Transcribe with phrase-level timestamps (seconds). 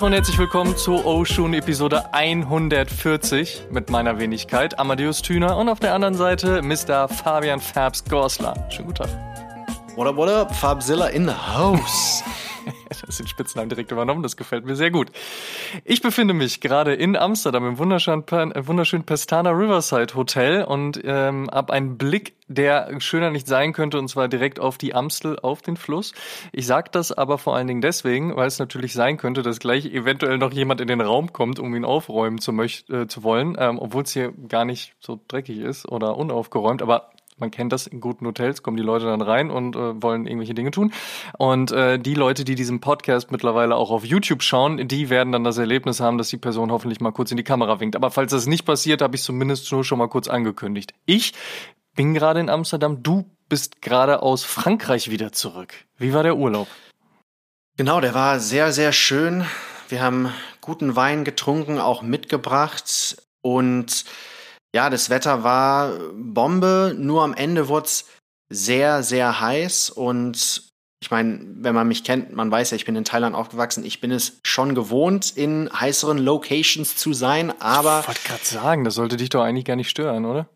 [0.00, 5.78] Tag und herzlich willkommen zu Oshun Episode 140 mit meiner Wenigkeit Amadeus Thüner und auf
[5.78, 7.06] der anderen Seite Mr.
[7.06, 8.54] Fabian Fabs Gorsler.
[8.70, 9.10] Schönen guten Tag.
[9.96, 10.54] What up, what up?
[10.54, 12.24] Fabzilla in the house.
[13.06, 15.10] Das den Spitznamen direkt übernommen, das gefällt mir sehr gut.
[15.84, 21.48] Ich befinde mich gerade in Amsterdam im wunderschönen, äh, wunderschönen Pestana Riverside Hotel und ähm,
[21.50, 25.62] habe einen Blick, der schöner nicht sein könnte, und zwar direkt auf die Amstel, auf
[25.62, 26.12] den Fluss.
[26.52, 29.86] Ich sage das aber vor allen Dingen deswegen, weil es natürlich sein könnte, dass gleich
[29.86, 33.78] eventuell noch jemand in den Raum kommt, um ihn aufräumen zu, äh, zu wollen, ähm,
[33.78, 36.82] obwohl es hier gar nicht so dreckig ist oder unaufgeräumt.
[36.82, 40.26] Aber man kennt das in guten Hotels, kommen die Leute dann rein und äh, wollen
[40.26, 40.92] irgendwelche Dinge tun.
[41.38, 45.44] Und äh, die Leute, die diesen Podcast mittlerweile auch auf YouTube schauen, die werden dann
[45.44, 47.96] das Erlebnis haben, dass die Person hoffentlich mal kurz in die Kamera winkt.
[47.96, 50.94] Aber falls das nicht passiert, habe ich zumindest nur schon mal kurz angekündigt.
[51.06, 51.32] Ich
[51.94, 55.74] bin gerade in Amsterdam, du bist gerade aus Frankreich wieder zurück.
[55.98, 56.68] Wie war der Urlaub?
[57.76, 59.44] Genau, der war sehr, sehr schön.
[59.88, 64.04] Wir haben guten Wein getrunken, auch mitgebracht und
[64.74, 68.06] ja, das Wetter war Bombe, nur am Ende wurde es
[68.48, 70.70] sehr, sehr heiß und
[71.02, 73.86] ich meine, wenn man mich kennt, man weiß ja, ich bin in Thailand aufgewachsen.
[73.86, 78.00] Ich bin es schon gewohnt, in heißeren Locations zu sein, aber.
[78.00, 80.46] Ich wollte gerade sagen, das sollte dich doch eigentlich gar nicht stören, oder?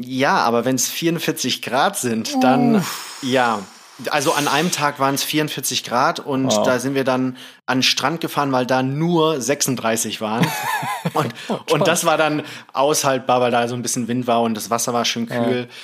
[0.00, 3.18] Ja, aber wenn es 44 Grad sind, dann Uff.
[3.22, 3.62] ja,
[4.10, 6.64] also an einem Tag waren es 44 Grad und wow.
[6.64, 10.46] da sind wir dann an den Strand gefahren, weil da nur 36 waren.
[11.14, 11.34] und,
[11.70, 14.92] und das war dann aushaltbar, weil da so ein bisschen Wind war und das Wasser
[14.92, 15.68] war schön kühl.
[15.68, 15.74] Ja.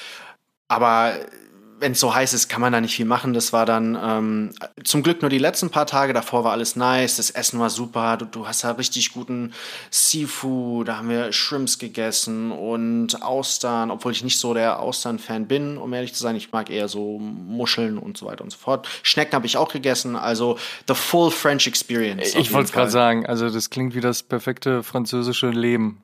[0.69, 1.15] Aber
[1.79, 3.33] wenn es so heiß ist, kann man da nicht viel machen.
[3.33, 4.51] Das war dann ähm,
[4.85, 6.13] zum Glück nur die letzten paar Tage.
[6.13, 7.17] Davor war alles nice.
[7.17, 8.17] Das Essen war super.
[8.17, 9.53] Du, du hast da richtig guten
[9.91, 10.89] Seafood.
[10.89, 15.93] Da haben wir Shrimps gegessen und Austern, obwohl ich nicht so der Austern-Fan bin, um
[15.93, 16.37] ehrlich zu sein.
[16.37, 18.89] Ich mag eher so Muscheln und so weiter und so fort.
[19.03, 20.17] Schnecken habe ich auch gegessen.
[20.17, 22.35] Also the full French experience.
[22.35, 23.27] Ich wollte es gerade sagen.
[23.27, 26.03] Also das klingt wie das perfekte französische Leben.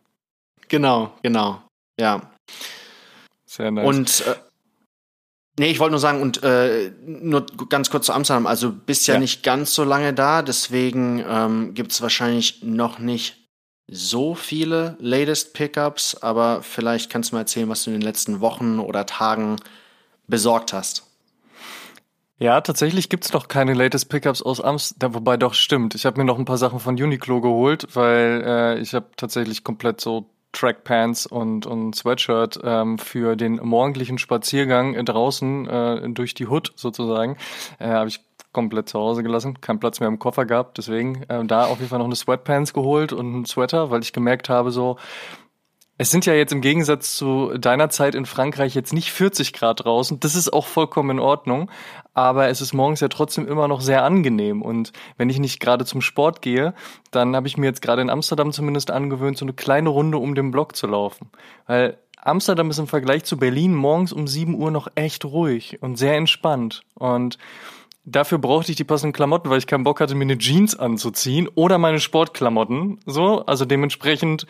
[0.68, 1.62] Genau, genau.
[1.98, 2.32] Ja.
[3.46, 3.86] Sehr nice.
[3.86, 4.34] Und äh,
[5.58, 9.14] Nee, ich wollte nur sagen, und äh, nur ganz kurz zu Amsterdam, also bist ja,
[9.14, 9.20] ja.
[9.20, 13.36] nicht ganz so lange da, deswegen ähm, gibt es wahrscheinlich noch nicht
[13.86, 18.40] so viele Latest Pickups, aber vielleicht kannst du mal erzählen, was du in den letzten
[18.40, 19.56] Wochen oder Tagen
[20.26, 21.04] besorgt hast.
[22.38, 25.94] Ja, tatsächlich gibt's noch keine Latest Pickups aus Amsterdam, wobei doch stimmt.
[25.94, 29.62] Ich habe mir noch ein paar Sachen von Uniqlo geholt, weil äh, ich habe tatsächlich
[29.62, 36.46] komplett so Trackpants und, und Sweatshirt ähm, für den morgendlichen Spaziergang draußen äh, durch die
[36.46, 37.36] Hood sozusagen.
[37.78, 38.20] Äh, Habe ich
[38.52, 41.88] komplett zu Hause gelassen, keinen Platz mehr im Koffer gehabt, deswegen äh, da auf jeden
[41.88, 44.98] Fall noch eine Sweatpants geholt und einen Sweater, weil ich gemerkt habe, so
[46.02, 49.84] es sind ja jetzt im Gegensatz zu deiner Zeit in Frankreich jetzt nicht 40 Grad
[49.84, 50.18] draußen.
[50.18, 51.70] Das ist auch vollkommen in Ordnung.
[52.12, 54.62] Aber es ist morgens ja trotzdem immer noch sehr angenehm.
[54.62, 56.74] Und wenn ich nicht gerade zum Sport gehe,
[57.12, 60.34] dann habe ich mir jetzt gerade in Amsterdam zumindest angewöhnt, so eine kleine Runde um
[60.34, 61.30] den Block zu laufen.
[61.68, 65.98] Weil Amsterdam ist im Vergleich zu Berlin morgens um 7 Uhr noch echt ruhig und
[65.98, 66.82] sehr entspannt.
[66.94, 67.38] Und
[68.04, 71.48] Dafür brauchte ich die passenden Klamotten, weil ich keinen Bock hatte, mir eine Jeans anzuziehen
[71.54, 72.98] oder meine Sportklamotten.
[73.06, 74.48] So, also dementsprechend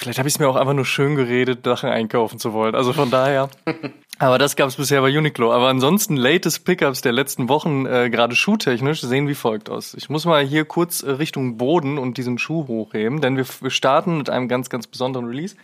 [0.00, 2.74] Vielleicht habe ich es mir auch einfach nur schön geredet, Sachen einkaufen zu wollen.
[2.74, 3.50] Also von daher.
[4.18, 5.52] Aber das gab es bisher bei Uniqlo.
[5.52, 9.92] Aber ansonsten latest Pickups der letzten Wochen, äh, gerade schuhtechnisch, sehen wie folgt aus.
[9.92, 13.70] Ich muss mal hier kurz äh, Richtung Boden und diesen Schuh hochheben, denn wir, wir
[13.70, 15.54] starten mit einem ganz, ganz besonderen Release.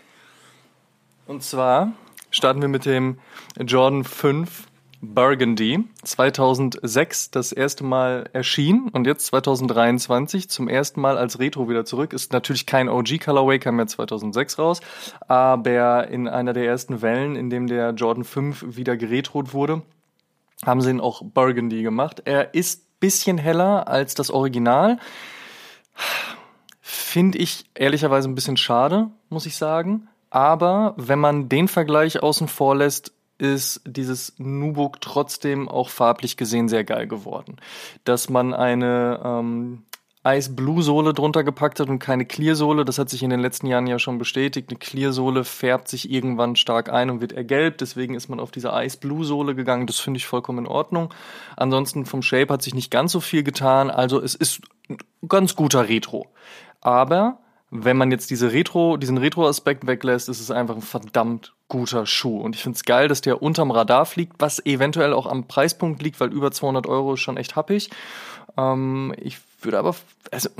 [1.26, 1.92] Und zwar
[2.30, 3.16] starten wir mit dem
[3.58, 4.66] Jordan 5
[5.14, 11.84] Burgundy 2006 das erste Mal erschien und jetzt 2023 zum ersten Mal als Retro wieder
[11.84, 12.12] zurück.
[12.12, 14.80] Ist natürlich kein OG Colorway, kam ja 2006 raus,
[15.26, 19.82] aber in einer der ersten Wellen, in dem der Jordan 5 wieder geretrot wurde,
[20.64, 22.22] haben sie ihn auch Burgundy gemacht.
[22.24, 24.98] Er ist bisschen heller als das Original.
[26.80, 30.08] Finde ich ehrlicherweise ein bisschen schade, muss ich sagen.
[30.30, 36.68] Aber wenn man den Vergleich außen vor lässt, ist dieses Nubuck trotzdem auch farblich gesehen
[36.68, 37.56] sehr geil geworden.
[38.04, 39.82] Dass man eine ähm,
[40.26, 43.38] Ice Blue Sohle drunter gepackt hat und keine Clear Sohle, das hat sich in den
[43.40, 44.70] letzten Jahren ja schon bestätigt.
[44.70, 48.50] Eine Clear Sohle färbt sich irgendwann stark ein und wird ergelbt, deswegen ist man auf
[48.50, 49.86] diese Ice Blue Sohle gegangen.
[49.86, 51.14] Das finde ich vollkommen in Ordnung.
[51.56, 54.98] Ansonsten vom Shape hat sich nicht ganz so viel getan, also es ist ein
[55.28, 56.26] ganz guter Retro.
[56.80, 57.38] Aber
[57.70, 62.40] wenn man jetzt diese Retro, diesen Retro-Aspekt weglässt, ist es einfach ein verdammt guter Schuh.
[62.40, 66.02] Und ich finde es geil, dass der unterm Radar fliegt, was eventuell auch am Preispunkt
[66.02, 67.90] liegt, weil über 200 Euro ist schon echt happig.
[68.56, 69.94] Ähm, ich würde aber,
[70.30, 70.50] also,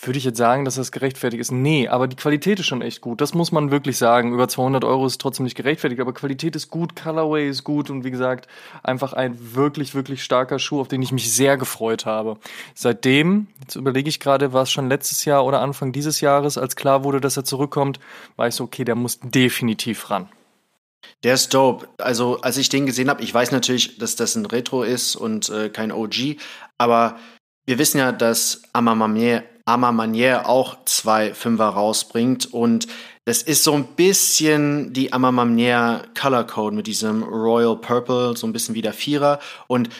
[0.00, 1.50] würde ich jetzt sagen, dass das gerechtfertigt ist?
[1.50, 3.20] Nee, aber die Qualität ist schon echt gut.
[3.20, 4.32] Das muss man wirklich sagen.
[4.32, 8.04] Über 200 Euro ist trotzdem nicht gerechtfertigt, aber Qualität ist gut, Colorway ist gut und
[8.04, 8.48] wie gesagt,
[8.82, 12.36] einfach ein wirklich, wirklich starker Schuh, auf den ich mich sehr gefreut habe.
[12.74, 16.76] Seitdem, jetzt überlege ich gerade, war es schon letztes Jahr oder Anfang dieses Jahres, als
[16.76, 17.98] klar wurde, dass er zurückkommt,
[18.36, 20.28] war ich so, okay, der muss definitiv ran.
[21.24, 21.88] Der ist dope.
[21.98, 25.48] Also, als ich den gesehen habe, ich weiß natürlich, dass das ein Retro ist und
[25.48, 26.36] äh, kein OG,
[26.76, 27.16] aber
[27.66, 32.52] wir wissen ja, dass Amamamier Arma Manier auch zwei Fünfer rausbringt.
[32.52, 32.88] Und
[33.26, 38.54] das ist so ein bisschen die Amamamier Color Code mit diesem Royal Purple, so ein
[38.54, 39.38] bisschen wie der Vierer.
[39.66, 39.90] Und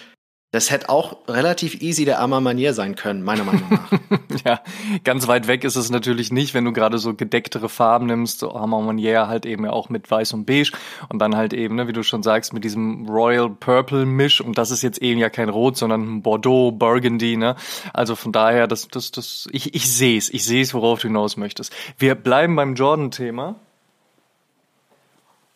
[0.51, 3.93] das hätte auch relativ easy der armer Manier sein können, meiner Meinung nach.
[4.47, 4.61] ja,
[5.05, 8.55] ganz weit weg ist es natürlich nicht, wenn du gerade so gedecktere Farben nimmst, so
[8.55, 10.73] armer Manier halt eben ja auch mit weiß und beige
[11.11, 14.57] und dann halt eben, ne, wie du schon sagst, mit diesem Royal Purple Misch und
[14.57, 17.55] das ist jetzt eben ja kein Rot, sondern ein Bordeaux, Burgundy, ne?
[17.93, 21.09] Also von daher, das, das, das, ich, ich sehe es, ich sehe es, worauf du
[21.09, 21.75] hinaus möchtest.
[21.99, 23.57] Wir bleiben beim Jordan-Thema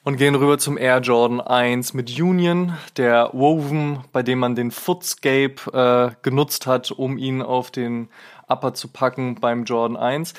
[0.05, 4.71] und gehen rüber zum Air Jordan 1 mit Union, der Woven, bei dem man den
[4.71, 8.09] Footscape äh, genutzt hat, um ihn auf den
[8.49, 10.35] Upper zu packen beim Jordan 1.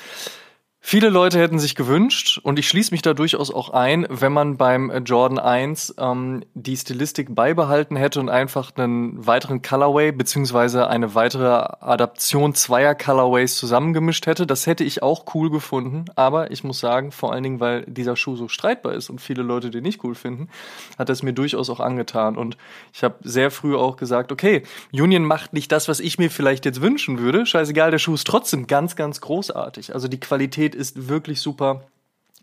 [0.86, 4.58] Viele Leute hätten sich gewünscht, und ich schließe mich da durchaus auch ein, wenn man
[4.58, 11.14] beim Jordan 1 ähm, die Stilistik beibehalten hätte und einfach einen weiteren Colorway beziehungsweise eine
[11.14, 11.48] weitere
[11.80, 14.46] Adaption zweier Colorways zusammengemischt hätte.
[14.46, 18.14] Das hätte ich auch cool gefunden, aber ich muss sagen, vor allen Dingen, weil dieser
[18.14, 20.50] Schuh so streitbar ist und viele Leute den nicht cool finden,
[20.98, 22.36] hat es mir durchaus auch angetan.
[22.36, 22.58] Und
[22.92, 26.66] ich habe sehr früh auch gesagt, okay, Union macht nicht das, was ich mir vielleicht
[26.66, 27.46] jetzt wünschen würde.
[27.46, 29.94] Scheißegal, der Schuh ist trotzdem ganz, ganz großartig.
[29.94, 31.86] Also die Qualität ist wirklich super.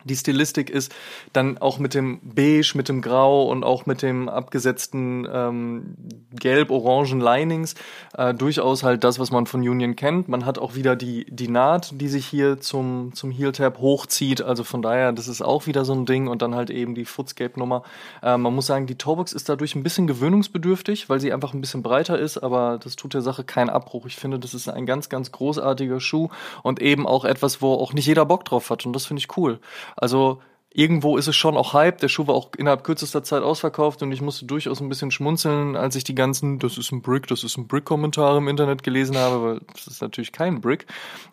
[0.05, 0.93] Die Stilistik ist
[1.33, 5.95] dann auch mit dem Beige, mit dem Grau und auch mit dem abgesetzten ähm,
[6.33, 7.75] gelb-orangen Linings
[8.17, 10.27] äh, durchaus halt das, was man von Union kennt.
[10.27, 14.41] Man hat auch wieder die, die Naht, die sich hier zum, zum Heel-Tab hochzieht.
[14.41, 16.27] Also von daher, das ist auch wieder so ein Ding.
[16.27, 17.83] Und dann halt eben die Footscape-Nummer.
[18.21, 21.61] Äh, man muss sagen, die Toebox ist dadurch ein bisschen gewöhnungsbedürftig, weil sie einfach ein
[21.61, 22.37] bisschen breiter ist.
[22.37, 24.05] Aber das tut der Sache keinen Abbruch.
[24.05, 26.29] Ich finde, das ist ein ganz, ganz großartiger Schuh
[26.63, 28.85] und eben auch etwas, wo auch nicht jeder Bock drauf hat.
[28.85, 29.59] Und das finde ich cool.
[29.95, 30.41] Also
[30.73, 31.99] irgendwo ist es schon auch Hype.
[31.99, 35.75] Der Schuh war auch innerhalb kürzester Zeit ausverkauft und ich musste durchaus ein bisschen schmunzeln,
[35.75, 39.17] als ich die ganzen, das ist ein Brick, das ist ein Brick-Kommentare im Internet gelesen
[39.17, 40.85] habe, weil das ist natürlich kein Brick.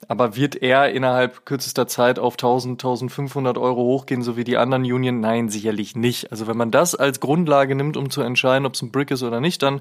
[0.09, 4.83] Aber wird er innerhalb kürzester Zeit auf 1000, 1500 Euro hochgehen, so wie die anderen
[4.83, 5.21] Union?
[5.21, 6.33] Nein, sicherlich nicht.
[6.33, 9.23] Also wenn man das als Grundlage nimmt, um zu entscheiden, ob es ein Brick ist
[9.23, 9.81] oder nicht, dann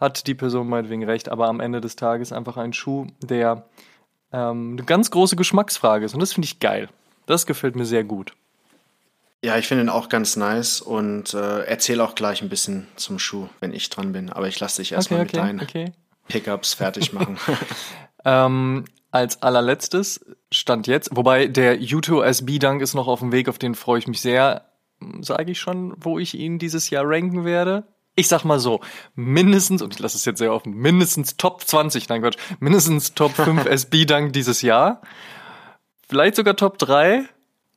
[0.00, 1.28] hat die Person meinetwegen recht.
[1.28, 3.66] Aber am Ende des Tages einfach ein Schuh, der
[4.32, 6.14] ähm, eine ganz große Geschmacksfrage ist.
[6.14, 6.88] Und das finde ich geil.
[7.30, 8.32] Das gefällt mir sehr gut.
[9.44, 13.20] Ja, ich finde ihn auch ganz nice und äh, erzähle auch gleich ein bisschen zum
[13.20, 14.30] Schuh, wenn ich dran bin.
[14.30, 15.92] Aber ich lasse dich erstmal okay, okay, mit deinen okay.
[16.26, 17.38] Pickups fertig machen.
[18.24, 23.48] ähm, als allerletztes stand jetzt, wobei der U2 SB Dunk ist noch auf dem Weg,
[23.48, 24.64] auf den freue ich mich sehr.
[25.20, 27.84] Sage ich schon, wo ich ihn dieses Jahr ranken werde?
[28.16, 28.80] Ich sag mal so,
[29.14, 33.36] mindestens, und ich lasse es jetzt sehr offen, mindestens Top 20, nein Quatsch, mindestens Top
[33.36, 35.00] 5 SB Dunk dieses Jahr
[36.10, 37.24] vielleicht sogar Top 3.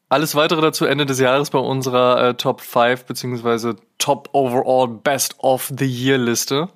[0.10, 5.36] Alles weitere dazu Ende des Jahres bei unserer äh, Top 5 beziehungsweise Top Overall Best
[5.40, 6.68] of the Year Liste.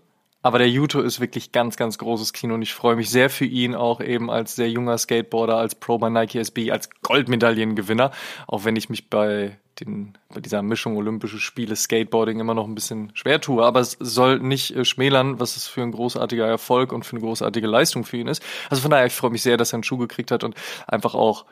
[0.43, 3.45] Aber der Yuto ist wirklich ganz, ganz großes Kino und ich freue mich sehr für
[3.45, 8.11] ihn auch eben als sehr junger Skateboarder, als Pro bei Nike SB, als Goldmedaillengewinner.
[8.45, 12.75] Auch wenn ich mich bei den, bei dieser Mischung Olympische Spiele, Skateboarding immer noch ein
[12.75, 13.63] bisschen schwer tue.
[13.63, 17.21] Aber es soll nicht äh, schmälern, was es für ein großartiger Erfolg und für eine
[17.21, 18.43] großartige Leistung für ihn ist.
[18.69, 20.55] Also von daher, ich freue mich sehr, dass er einen Schuh gekriegt hat und
[20.87, 21.45] einfach auch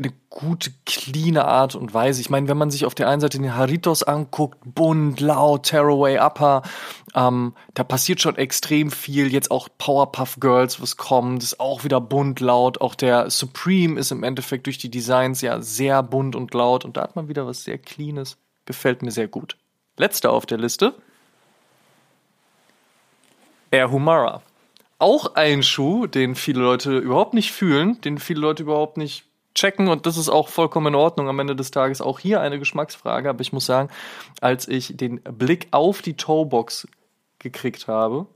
[0.00, 2.20] eine gute, cleane Art und Weise.
[2.20, 6.18] Ich meine, wenn man sich auf der einen Seite den Haritos anguckt, bunt, laut, Tearaway
[6.18, 6.62] Upper,
[7.14, 9.32] ähm, da passiert schon extrem viel.
[9.32, 12.80] Jetzt auch Powerpuff Girls, was kommt, ist auch wieder bunt, laut.
[12.80, 16.84] Auch der Supreme ist im Endeffekt durch die Designs ja sehr bunt und laut.
[16.84, 18.38] Und da hat man wieder was sehr Cleanes.
[18.64, 19.56] Gefällt mir sehr gut.
[19.96, 20.94] Letzter auf der Liste.
[23.70, 24.42] Air Humara.
[24.98, 29.88] Auch ein Schuh, den viele Leute überhaupt nicht fühlen, den viele Leute überhaupt nicht checken
[29.88, 32.00] und das ist auch vollkommen in Ordnung am Ende des Tages.
[32.00, 33.88] Auch hier eine Geschmacksfrage, aber ich muss sagen,
[34.40, 36.86] als ich den Blick auf die Toebox
[37.38, 38.26] gekriegt habe,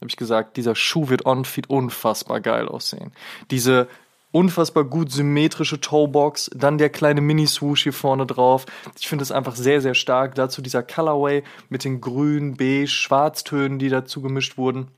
[0.00, 3.12] habe ich gesagt, dieser Schuh wird on-feed unfassbar geil aussehen.
[3.50, 3.88] Diese
[4.32, 8.64] unfassbar gut symmetrische Toebox, dann der kleine Mini-Swoosh hier vorne drauf.
[8.98, 10.34] Ich finde es einfach sehr, sehr stark.
[10.36, 14.88] Dazu dieser Colorway mit den grün, beige, schwarztönen, die dazu gemischt wurden.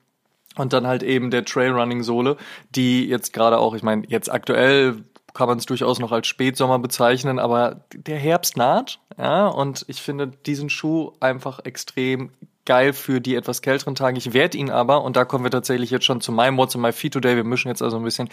[0.57, 2.37] Und dann halt eben der Trailrunning-Sohle,
[2.71, 5.03] die jetzt gerade auch, ich meine, jetzt aktuell
[5.35, 10.03] kann man es durchaus noch als Spätsommer bezeichnen, aber der Herbst naht, ja, und ich
[10.03, 12.31] finde diesen Schuh einfach extrem
[12.65, 14.19] geil für die etwas kälteren Tage.
[14.19, 16.83] Ich werde ihn aber, und da kommen wir tatsächlich jetzt schon zu meinem What's on
[16.83, 18.29] my feet today, wir mischen jetzt also ein bisschen,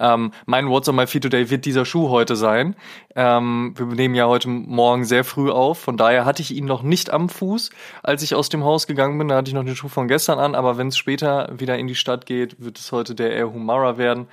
[0.00, 2.76] ähm, mein What's on my feet today wird dieser Schuh heute sein.
[3.14, 6.82] Ähm, wir nehmen ja heute Morgen sehr früh auf, von daher hatte ich ihn noch
[6.82, 7.70] nicht am Fuß,
[8.02, 10.38] als ich aus dem Haus gegangen bin, da hatte ich noch den Schuh von gestern
[10.38, 13.52] an, aber wenn es später wieder in die Stadt geht, wird es heute der Air
[13.52, 14.28] Humara werden.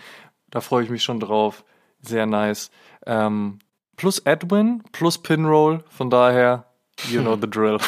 [0.49, 1.63] Da freue ich mich schon drauf.
[2.01, 2.71] Sehr nice.
[3.05, 3.59] Ähm,
[3.97, 6.65] plus Edwin, plus Pinroll, von daher
[7.09, 7.79] You know the drill.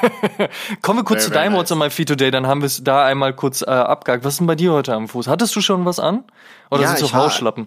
[0.82, 1.60] Kommen wir kurz very, zu deinem nice.
[1.60, 4.24] What's on my feet today, dann haben wir es da einmal kurz äh, abgehakt.
[4.24, 5.28] Was ist denn bei dir heute am Fuß?
[5.28, 6.24] Hattest du schon was an?
[6.70, 7.66] Oder ja, sind es so Hausschlappen?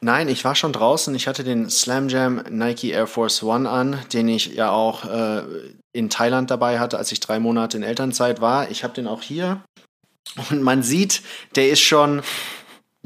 [0.00, 1.14] Nein, ich war schon draußen.
[1.14, 5.42] Ich hatte den Slam Jam Nike Air Force One an, den ich ja auch äh,
[5.92, 8.70] in Thailand dabei hatte, als ich drei Monate in Elternzeit war.
[8.70, 9.62] Ich habe den auch hier.
[10.50, 11.22] Und man sieht,
[11.56, 12.22] der ist schon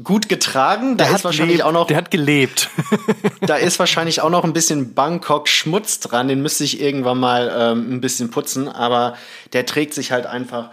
[0.03, 0.97] gut getragen.
[0.97, 1.87] Da der ist wahrscheinlich auch noch.
[1.87, 2.69] Der hat gelebt.
[3.41, 6.27] da ist wahrscheinlich auch noch ein bisschen Bangkok-Schmutz dran.
[6.27, 8.67] Den müsste ich irgendwann mal ähm, ein bisschen putzen.
[8.67, 9.15] Aber
[9.53, 10.71] der trägt sich halt einfach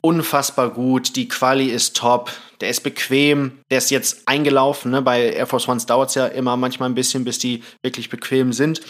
[0.00, 1.16] unfassbar gut.
[1.16, 2.30] Die Quali ist top.
[2.60, 3.58] Der ist bequem.
[3.70, 4.92] Der ist jetzt eingelaufen.
[4.92, 5.02] Ne?
[5.02, 8.52] Bei Air Force Ones dauert es ja immer manchmal ein bisschen, bis die wirklich bequem
[8.52, 8.80] sind.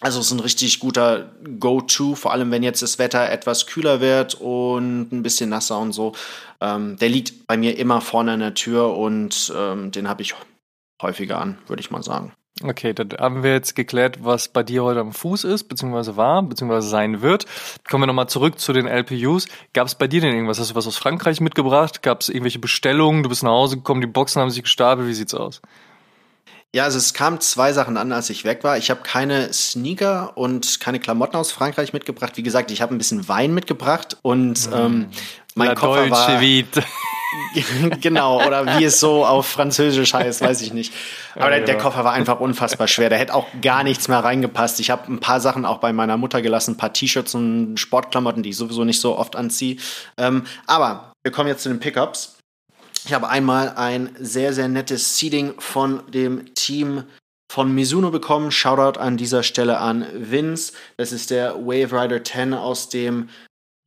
[0.00, 4.00] Also es ist ein richtig guter Go-To, vor allem wenn jetzt das Wetter etwas kühler
[4.00, 6.12] wird und ein bisschen nasser und so.
[6.60, 10.34] Ähm, der liegt bei mir immer vorne an der Tür und ähm, den habe ich
[11.02, 12.32] häufiger an, würde ich mal sagen.
[12.62, 16.42] Okay, dann haben wir jetzt geklärt, was bei dir heute am Fuß ist, beziehungsweise war,
[16.42, 17.46] beziehungsweise sein wird.
[17.88, 19.48] Kommen wir nochmal zurück zu den LPUs.
[19.72, 20.60] Gab es bei dir denn irgendwas?
[20.60, 22.02] Hast du was aus Frankreich mitgebracht?
[22.02, 23.22] Gab es irgendwelche Bestellungen?
[23.22, 25.08] Du bist nach Hause gekommen, die Boxen haben sich gestapelt.
[25.08, 25.62] Wie sieht's aus?
[26.72, 28.78] Ja, also es kamen zwei Sachen an, als ich weg war.
[28.78, 32.36] Ich habe keine Sneaker und keine Klamotten aus Frankreich mitgebracht.
[32.36, 34.74] Wie gesagt, ich habe ein bisschen Wein mitgebracht und mm.
[34.74, 35.06] ähm,
[35.56, 36.84] mein La Koffer Deutsche war Vite.
[38.00, 40.92] genau, oder wie es so auf Französisch heißt, weiß ich nicht.
[41.34, 43.10] Aber ja, der, der, Koffer war einfach unfassbar schwer.
[43.10, 44.78] Da hätte auch gar nichts mehr reingepasst.
[44.78, 48.44] Ich habe ein paar Sachen auch bei meiner Mutter gelassen, ein paar T-Shirts und Sportklamotten,
[48.44, 49.76] die ich sowieso nicht so oft anziehe.
[50.16, 52.39] Ähm, aber wir kommen jetzt zu den Pickups.
[53.04, 57.04] Ich habe einmal ein sehr, sehr nettes Seeding von dem Team
[57.50, 58.50] von Mizuno bekommen.
[58.52, 60.72] Shoutout an dieser Stelle an Vince.
[60.96, 63.28] Das ist der Wave Rider 10 aus dem,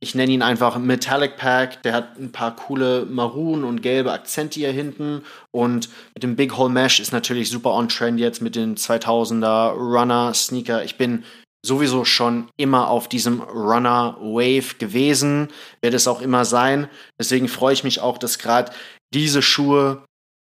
[0.00, 1.82] ich nenne ihn einfach Metallic Pack.
[1.82, 5.22] Der hat ein paar coole maroon und gelbe Akzente hier hinten.
[5.50, 9.70] Und mit dem Big Hole Mesh ist natürlich super on trend jetzt mit den 2000er
[9.70, 10.84] Runner Sneaker.
[10.84, 11.24] Ich bin
[11.64, 15.48] sowieso schon immer auf diesem Runner Wave gewesen,
[15.80, 16.88] werde es auch immer sein.
[17.18, 18.72] Deswegen freue ich mich auch, dass gerade
[19.14, 20.04] diese Schuhe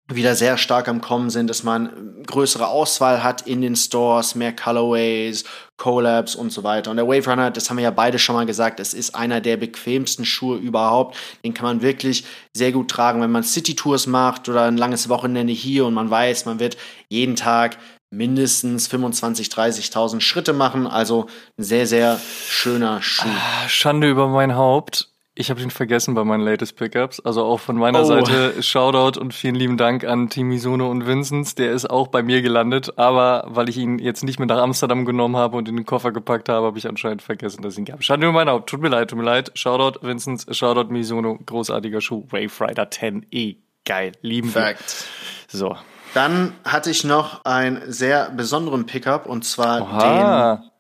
[0.07, 4.55] wieder sehr stark am Kommen sind, dass man größere Auswahl hat in den Stores, mehr
[4.55, 5.45] Colorways,
[5.79, 6.91] Collabs und so weiter.
[6.91, 9.41] Und der Wave Runner, das haben wir ja beide schon mal gesagt, es ist einer
[9.41, 11.17] der bequemsten Schuhe überhaupt.
[11.43, 15.09] Den kann man wirklich sehr gut tragen, wenn man City Tours macht oder ein langes
[15.09, 16.77] Wochenende hier und man weiß, man wird
[17.09, 17.79] jeden Tag
[18.11, 20.87] mindestens 25, 30.000 Schritte machen.
[20.87, 23.27] Also ein sehr, sehr schöner Schuh.
[23.27, 25.14] Ah, Schande über mein Haupt.
[25.37, 27.19] Ich habe den vergessen bei meinen latest Pickups.
[27.19, 28.05] Also auch von meiner oh.
[28.05, 31.59] Seite Shoutout und vielen lieben Dank an Team Mizuno und Vincent.
[31.59, 35.05] Der ist auch bei mir gelandet, aber weil ich ihn jetzt nicht mit nach Amsterdam
[35.05, 37.85] genommen habe und in den Koffer gepackt habe, habe ich anscheinend vergessen, dass ich ihn
[37.85, 38.05] gab.
[38.05, 38.69] Schande über mein Haupt.
[38.69, 39.51] Tut mir leid, tut mir leid.
[39.55, 41.37] Shoutout Vincent, Shoutout Mizuno.
[41.45, 42.25] Großartiger Schuh.
[42.31, 43.57] Wave Rider 10e.
[43.85, 44.13] Geil.
[44.23, 45.05] Lieben Fact.
[45.49, 45.77] So.
[46.15, 50.57] Dann hatte ich noch einen sehr besonderen Pickup und zwar Oha.
[50.57, 50.71] den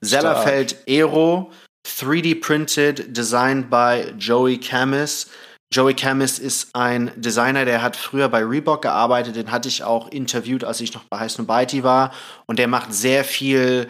[0.00, 1.52] Sellerfeld Aero
[1.86, 5.28] 3D printed, designed by Joey Camis.
[5.72, 10.08] Joey Camis ist ein Designer, der hat früher bei Reebok gearbeitet, den hatte ich auch
[10.08, 12.12] interviewt, als ich noch bei Heiß Nobody war.
[12.46, 13.88] Und der macht sehr viel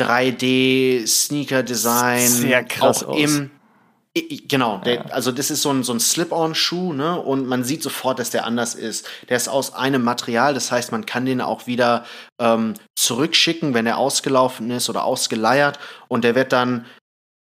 [0.00, 2.26] 3D Sneaker Design.
[2.26, 3.20] Sehr krass auch aus.
[3.20, 3.50] im
[4.48, 7.20] Genau, der, also das ist so ein, so ein Slip-on-Schuh, ne?
[7.20, 9.08] Und man sieht sofort, dass der anders ist.
[9.28, 12.04] Der ist aus einem Material, das heißt, man kann den auch wieder
[12.40, 15.78] ähm, zurückschicken, wenn er ausgelaufen ist oder ausgeleiert.
[16.08, 16.86] Und der wird dann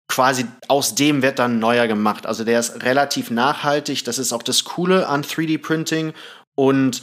[0.07, 2.25] quasi aus dem wird dann neuer gemacht.
[2.25, 4.03] Also der ist relativ nachhaltig.
[4.03, 6.13] Das ist auch das Coole an 3D-Printing.
[6.55, 7.01] Und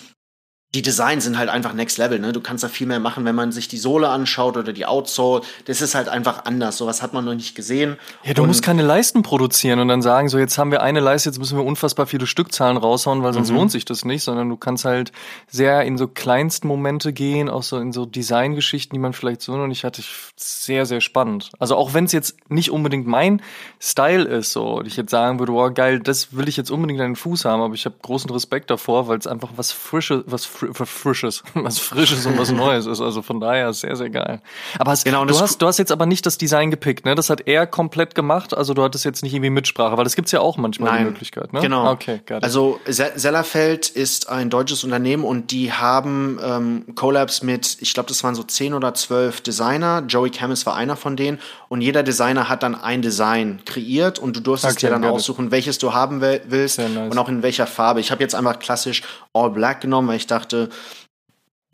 [0.74, 2.32] die Designs sind halt einfach next level, ne?
[2.32, 5.42] Du kannst da viel mehr machen, wenn man sich die Sohle anschaut oder die Outsole.
[5.64, 6.76] Das ist halt einfach anders.
[6.76, 7.96] Sowas hat man noch nicht gesehen.
[8.22, 11.00] Ja, du und musst keine Leisten produzieren und dann sagen, so jetzt haben wir eine
[11.00, 13.56] Leiste, jetzt müssen wir unfassbar viele Stückzahlen raushauen, weil sonst mhm.
[13.56, 15.10] lohnt sich das nicht, sondern du kannst halt
[15.48, 19.56] sehr in so kleinsten Momente gehen, auch so in so Designgeschichten, die man vielleicht so
[19.56, 20.02] noch nicht hatte.
[20.36, 21.50] Sehr, sehr spannend.
[21.58, 23.42] Also auch wenn es jetzt nicht unbedingt mein
[23.80, 27.00] Style ist, so, und ich jetzt sagen würde, wow, geil, das will ich jetzt unbedingt
[27.00, 30.22] an den Fuß haben, aber ich habe großen Respekt davor, weil es einfach was Frisches,
[30.26, 33.00] was was Frisches, was Frisches und was Neues ist.
[33.00, 34.40] Also von daher sehr, sehr geil.
[34.78, 37.14] Aber hast, genau, du, hast, du hast jetzt aber nicht das Design gepickt, ne?
[37.14, 38.54] Das hat er komplett gemacht.
[38.54, 41.10] Also du hattest jetzt nicht irgendwie Mitsprache, weil das gibt's ja auch manchmal Nein, die
[41.10, 41.60] Möglichkeit, ne?
[41.60, 41.90] Genau.
[41.90, 42.42] Okay, it.
[42.42, 48.22] Also Sellerfeld ist ein deutsches Unternehmen und die haben ähm, Collabs mit, ich glaube, das
[48.24, 50.04] waren so zehn oder zwölf Designer.
[50.06, 51.38] Joey Camus war einer von denen
[51.68, 55.50] und jeder Designer hat dann ein Design kreiert und du durftest okay, dir dann aussuchen,
[55.50, 57.10] welches du haben willst nice.
[57.10, 58.00] und auch in welcher Farbe.
[58.00, 59.02] Ich habe jetzt einfach klassisch
[59.32, 60.49] All Black genommen, weil ich dachte,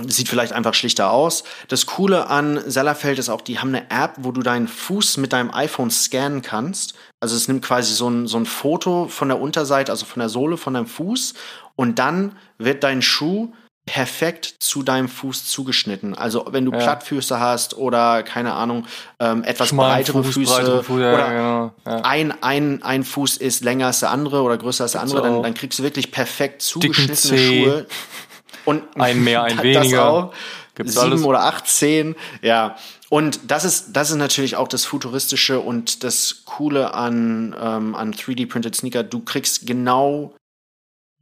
[0.07, 1.43] Sieht vielleicht einfach schlichter aus.
[1.69, 5.33] Das Coole an Sellerfeld ist auch, die haben eine App, wo du deinen Fuß mit
[5.33, 6.95] deinem iPhone scannen kannst.
[7.19, 10.29] Also es nimmt quasi so ein, so ein Foto von der Unterseite, also von der
[10.29, 11.33] Sohle von deinem Fuß.
[11.77, 13.53] Und dann wird dein Schuh
[13.87, 16.15] perfekt zu deinem Fuß zugeschnitten.
[16.15, 16.79] Also wenn du ja.
[16.79, 18.85] Plattfüße hast oder keine Ahnung,
[19.21, 22.03] ähm, etwas Schmalen breitere Fuß, Füße breitere Fuß, ja, oder ja, genau.
[22.03, 25.43] ein, ein, ein Fuß ist länger als der andere oder größer als der andere, dann,
[25.43, 27.87] dann kriegst du wirklich perfekt zugeschnittene Schuhe.
[28.67, 30.07] Und ein mehr, ein weniger.
[30.07, 30.35] Auch.
[30.75, 31.25] Gibt's sieben alles?
[31.25, 32.77] oder acht, zehn, ja.
[33.09, 38.13] Und das ist, das ist natürlich auch das Futuristische und das Coole an, ähm, an
[38.13, 39.03] 3D-Printed Sneaker.
[39.03, 40.35] Du kriegst genau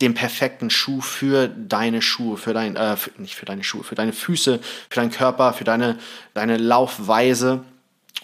[0.03, 3.95] den perfekten Schuh für deine Schuhe, für dein, äh, für, nicht für deine Schuhe, für
[3.95, 4.59] deine Füße,
[4.91, 5.99] für deinen Körper, für deine,
[6.33, 7.63] deine Laufweise.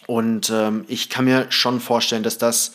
[0.07, 2.73] Und ähm, ich kann mir schon vorstellen, dass das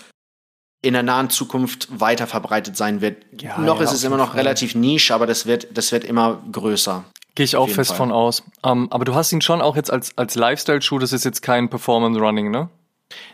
[0.86, 3.18] in der nahen Zukunft weiter verbreitet sein wird.
[3.42, 4.42] Ja, noch ja, ist es immer noch Fall.
[4.42, 7.04] relativ nisch, aber das wird, das wird immer größer.
[7.34, 7.98] Gehe ich auch fest Fall.
[7.98, 8.44] von aus.
[8.62, 11.42] Um, ähm, aber du hast ihn schon auch jetzt als, als Lifestyle-Schuh, das ist jetzt
[11.42, 12.70] kein Performance-Running, ne?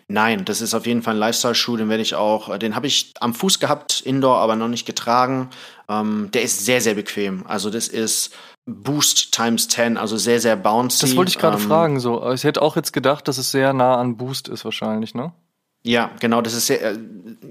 [0.07, 3.13] Nein, das ist auf jeden Fall ein Lifestyle-Schuh, den werde ich auch, den habe ich
[3.19, 5.49] am Fuß gehabt, indoor, aber noch nicht getragen.
[5.89, 7.45] Ähm, der ist sehr, sehr bequem.
[7.47, 8.33] Also das ist
[8.65, 11.01] Boost times 10, also sehr, sehr bouncy.
[11.01, 12.31] Das wollte ich gerade ähm, fragen, so.
[12.31, 15.33] Ich hätte auch jetzt gedacht, dass es sehr nah an Boost ist wahrscheinlich, ne?
[15.83, 16.97] Ja, genau, das ist sehr, äh,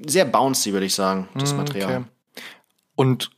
[0.06, 1.96] sehr bouncy, würde ich sagen, das hm, Material.
[1.96, 2.04] Okay.
[2.94, 3.30] Und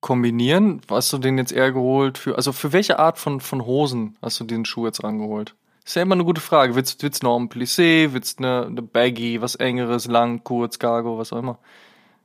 [0.00, 4.16] kombinieren, hast du den jetzt eher geholt für, also für welche Art von, von Hosen
[4.22, 5.54] hast du den Schuh jetzt rangeholt?
[5.84, 6.74] Ist ja immer eine gute Frage.
[6.74, 10.78] Willst, willst du noch ein Plissé, willst du eine, eine Baggy, was engeres, lang, kurz,
[10.78, 11.58] Cargo, was auch immer?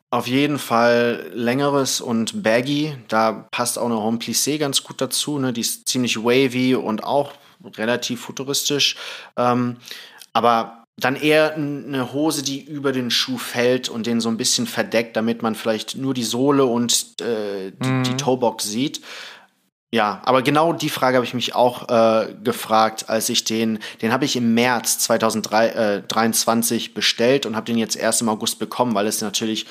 [0.10, 2.94] Auf jeden Fall längeres und baggy.
[3.08, 5.40] Da passt auch eine Home Plissé ganz gut dazu.
[5.40, 5.54] Ne?
[5.54, 7.32] Die ist ziemlich wavy und auch
[7.78, 8.96] relativ futuristisch.
[9.38, 9.78] Ähm,
[10.34, 14.68] aber dann eher eine Hose, die über den Schuh fällt und den so ein bisschen
[14.68, 18.04] verdeckt, damit man vielleicht nur die Sohle und äh, die, mhm.
[18.04, 19.02] die Toebox sieht.
[19.92, 24.12] Ja, aber genau die Frage habe ich mich auch äh, gefragt, als ich den, den
[24.12, 28.96] habe ich im März 2023 äh, bestellt und habe den jetzt erst im August bekommen,
[28.96, 29.68] weil es natürlich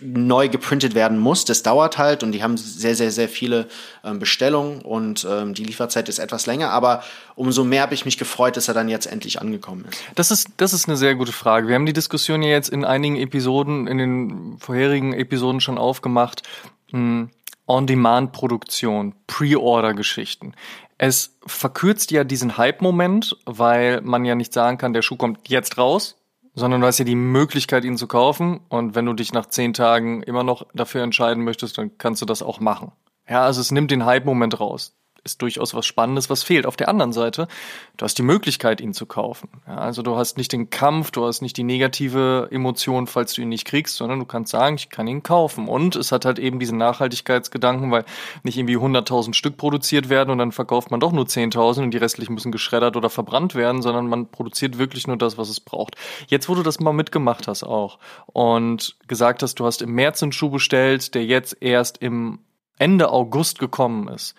[0.00, 1.44] neu geprintet werden muss.
[1.44, 3.68] Das dauert halt und die haben sehr, sehr, sehr viele
[4.02, 7.02] ähm, Bestellungen und ähm, die Lieferzeit ist etwas länger, aber
[7.34, 10.02] umso mehr habe ich mich gefreut, dass er dann jetzt endlich angekommen ist.
[10.14, 11.68] Das ist, das ist eine sehr gute Frage.
[11.68, 16.42] Wir haben die Diskussion ja jetzt in einigen Episoden, in den vorherigen Episoden schon aufgemacht.
[16.90, 17.28] Hm,
[17.66, 20.54] On-Demand-Produktion, Pre-Order-Geschichten.
[20.96, 25.76] Es verkürzt ja diesen Hype-Moment, weil man ja nicht sagen kann, der Schuh kommt jetzt
[25.76, 26.16] raus,
[26.58, 28.60] sondern du hast ja die Möglichkeit, ihn zu kaufen.
[28.68, 32.26] Und wenn du dich nach zehn Tagen immer noch dafür entscheiden möchtest, dann kannst du
[32.26, 32.92] das auch machen.
[33.28, 34.94] Ja, also es nimmt den Hype-Moment raus
[35.24, 36.66] ist durchaus was Spannendes, was fehlt.
[36.66, 37.48] Auf der anderen Seite,
[37.96, 39.48] du hast die Möglichkeit, ihn zu kaufen.
[39.66, 43.42] Ja, also du hast nicht den Kampf, du hast nicht die negative Emotion, falls du
[43.42, 45.68] ihn nicht kriegst, sondern du kannst sagen, ich kann ihn kaufen.
[45.68, 48.04] Und es hat halt eben diesen Nachhaltigkeitsgedanken, weil
[48.42, 51.98] nicht irgendwie 100.000 Stück produziert werden und dann verkauft man doch nur 10.000 und die
[51.98, 55.96] restlichen müssen geschreddert oder verbrannt werden, sondern man produziert wirklich nur das, was es braucht.
[56.28, 60.22] Jetzt, wo du das mal mitgemacht hast auch und gesagt hast, du hast im März
[60.22, 62.38] einen Schuh bestellt, der jetzt erst im
[62.78, 64.34] Ende August gekommen ist.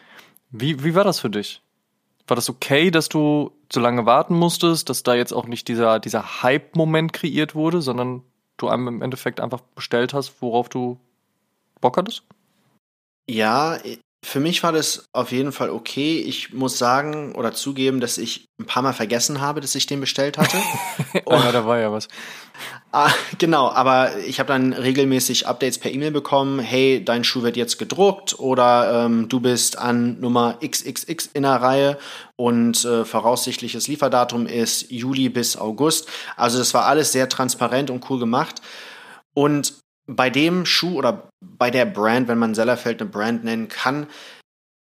[0.49, 1.61] Wie, wie war das für dich?
[2.27, 5.99] War das okay, dass du so lange warten musstest, dass da jetzt auch nicht dieser,
[5.99, 8.23] dieser Hype-Moment kreiert wurde, sondern
[8.57, 10.99] du einem im Endeffekt einfach bestellt hast, worauf du
[11.81, 12.23] Bock hattest?
[13.29, 13.77] Ja,
[14.23, 16.19] für mich war das auf jeden Fall okay.
[16.19, 20.01] Ich muss sagen oder zugeben, dass ich ein paar Mal vergessen habe, dass ich den
[20.01, 20.57] bestellt hatte.
[21.29, 22.09] ja, da war ja was.
[22.91, 26.59] Ah, genau, aber ich habe dann regelmäßig Updates per E-Mail bekommen.
[26.59, 31.61] Hey, dein Schuh wird jetzt gedruckt oder ähm, du bist an Nummer XXX in der
[31.61, 31.97] Reihe
[32.35, 36.09] und äh, voraussichtliches Lieferdatum ist Juli bis August.
[36.35, 38.61] Also das war alles sehr transparent und cool gemacht.
[39.33, 39.75] Und
[40.09, 44.07] bei dem Schuh oder bei der Brand, wenn man Sellerfeld eine Brand nennen kann,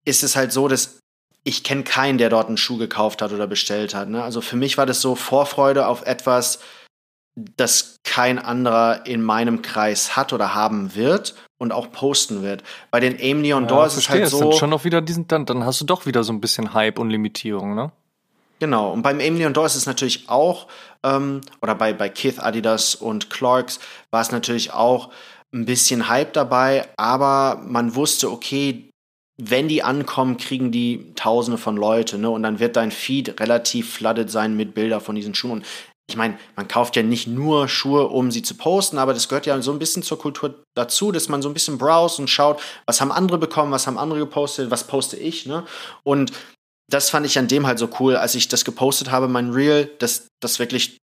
[0.06, 1.00] ist es halt so, dass
[1.44, 4.10] ich kenne keinen, der dort einen Schuh gekauft hat oder bestellt hat.
[4.10, 4.24] Ne?
[4.24, 6.60] Also für mich war das so Vorfreude auf etwas,
[7.36, 12.64] das kein anderer in meinem Kreis hat oder haben wird und auch posten wird.
[12.92, 14.40] Bei den Aim Neon ja, Doors ist es halt so.
[14.40, 17.00] Dann schon noch wieder diesen, dann, dann hast du doch wieder so ein bisschen Hype
[17.00, 17.92] und Limitierung, ne?
[18.60, 20.68] Genau, und beim Aim Door ist es natürlich auch,
[21.04, 23.80] ähm, oder bei, bei Kith, Adidas und Clarks
[24.12, 25.12] war es natürlich auch
[25.54, 28.90] ein bisschen Hype dabei, aber man wusste, okay,
[29.42, 32.30] wenn die ankommen, kriegen die Tausende von Leute, ne?
[32.30, 35.60] Und dann wird dein Feed relativ flooded sein mit Bilder von diesen Schuhen.
[35.60, 35.66] Und
[36.10, 39.46] ich meine, man kauft ja nicht nur Schuhe, um sie zu posten, aber das gehört
[39.46, 42.62] ja so ein bisschen zur Kultur dazu, dass man so ein bisschen browst und schaut,
[42.86, 45.64] was haben andere bekommen, was haben andere gepostet, was poste ich, ne?
[46.04, 46.34] Und
[46.90, 49.92] das fand ich an dem halt so cool, als ich das gepostet habe, mein Reel,
[50.00, 50.98] dass das wirklich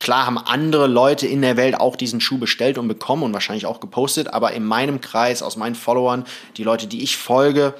[0.00, 3.66] klar haben andere Leute in der Welt auch diesen Schuh bestellt und bekommen und wahrscheinlich
[3.66, 6.24] auch gepostet, aber in meinem Kreis, aus meinen Followern,
[6.56, 7.74] die Leute, die ich folge,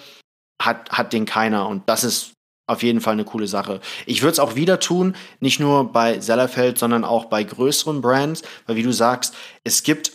[0.63, 2.33] hat, hat den keiner und das ist
[2.67, 3.81] auf jeden Fall eine coole Sache.
[4.07, 8.43] Ich würde es auch wieder tun, nicht nur bei Sellerfeld, sondern auch bei größeren Brands,
[8.67, 10.13] weil wie du sagst, es gibt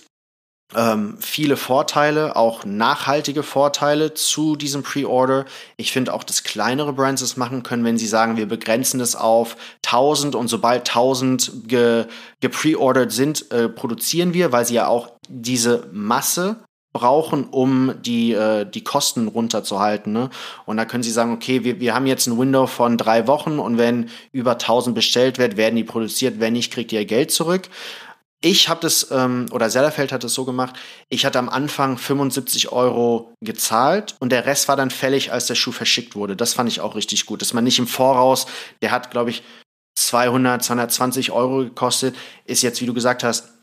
[0.75, 5.45] ähm, viele Vorteile, auch nachhaltige Vorteile zu diesem Pre-Order.
[5.77, 9.15] Ich finde auch, dass kleinere Brands es machen können, wenn sie sagen, wir begrenzen es
[9.15, 12.05] auf 1000 und sobald 1000 ge,
[12.39, 16.57] gepreordert sind, äh, produzieren wir, weil sie ja auch diese Masse
[16.91, 20.11] brauchen, um die, äh, die Kosten runterzuhalten.
[20.11, 20.29] Ne?
[20.65, 23.59] Und da können Sie sagen, okay, wir, wir haben jetzt ein Window von drei Wochen
[23.59, 26.39] und wenn über 1000 bestellt wird, werden die produziert.
[26.39, 27.69] Wenn nicht, kriegt ihr Geld zurück.
[28.41, 30.75] Ich habe das, ähm, oder Sellerfeld hat es so gemacht,
[31.09, 35.55] ich hatte am Anfang 75 Euro gezahlt und der Rest war dann fällig, als der
[35.55, 36.37] Schuh verschickt wurde.
[36.37, 38.45] Das fand ich auch richtig gut, dass man nicht im Voraus,
[38.81, 39.43] der hat, glaube ich,
[39.95, 43.58] 200, 220 Euro gekostet, ist jetzt, wie du gesagt hast,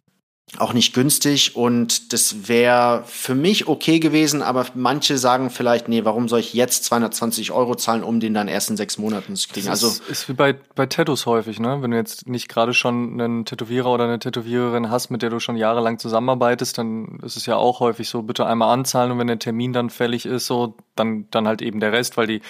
[0.59, 6.05] auch nicht günstig und das wäre für mich okay gewesen, aber manche sagen vielleicht, nee,
[6.05, 9.49] warum soll ich jetzt 220 Euro zahlen, um den dann erst in sechs Monaten zu
[9.49, 9.67] kriegen?
[9.67, 11.83] Das also ist, wie bei, bei Tattoos häufig, ne?
[11.83, 15.41] Wenn du jetzt nicht gerade schon einen Tätowierer oder eine Tätowiererin hast, mit der du
[15.41, 19.27] schon jahrelang zusammenarbeitest, dann ist es ja auch häufig so, bitte einmal anzahlen und wenn
[19.27, 22.41] der Termin dann fällig ist, so, dann, dann halt eben der Rest, weil die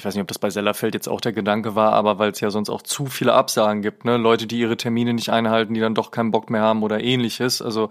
[0.00, 2.40] ich weiß nicht, ob das bei Sellerfeld jetzt auch der Gedanke war, aber weil es
[2.40, 4.16] ja sonst auch zu viele Absagen gibt, ne?
[4.16, 7.60] Leute, die ihre Termine nicht einhalten, die dann doch keinen Bock mehr haben oder ähnliches.
[7.60, 7.90] Also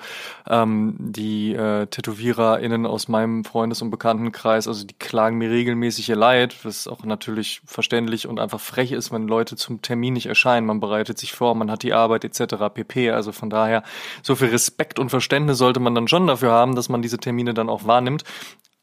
[0.50, 6.16] ähm, die äh, TätowiererInnen aus meinem Freundes- und Bekanntenkreis, also die klagen mir regelmäßig ihr
[6.16, 10.66] Leid, was auch natürlich verständlich und einfach frech ist, wenn Leute zum Termin nicht erscheinen.
[10.66, 12.56] Man bereitet sich vor, man hat die Arbeit etc.
[12.74, 13.12] pp.
[13.12, 13.84] Also von daher,
[14.24, 17.54] so viel Respekt und Verständnis sollte man dann schon dafür haben, dass man diese Termine
[17.54, 18.24] dann auch wahrnimmt.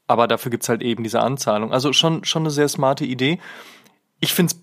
[0.07, 1.73] Aber dafür gibt's halt eben diese Anzahlung.
[1.73, 3.39] Also schon, schon eine sehr smarte Idee.
[4.21, 4.61] Ich find's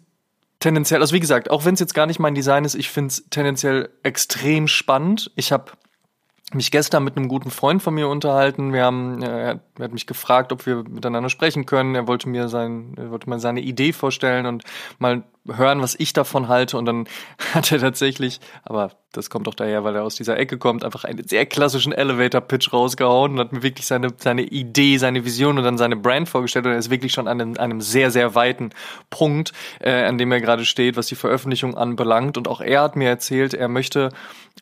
[0.59, 3.25] tendenziell, also wie gesagt, auch wenn es jetzt gar nicht mein Design ist, ich find's
[3.29, 5.31] tendenziell extrem spannend.
[5.35, 5.71] Ich habe
[6.55, 8.73] mich gestern mit einem guten Freund von mir unterhalten.
[8.73, 11.95] Wir haben, er hat mich gefragt, ob wir miteinander sprechen können.
[11.95, 14.63] Er wollte mir sein, er wollte mir seine Idee vorstellen und
[14.99, 16.77] mal hören, was ich davon halte.
[16.77, 17.07] Und dann
[17.53, 21.03] hat er tatsächlich, aber das kommt doch daher, weil er aus dieser Ecke kommt, einfach
[21.03, 25.63] einen sehr klassischen Elevator-Pitch rausgehauen und hat mir wirklich seine, seine Idee, seine Vision und
[25.63, 26.65] dann seine Brand vorgestellt.
[26.65, 28.71] Und er ist wirklich schon an einem, einem sehr, sehr weiten
[29.09, 32.37] Punkt, äh, an dem er gerade steht, was die Veröffentlichung anbelangt.
[32.37, 34.09] Und auch er hat mir erzählt, er möchte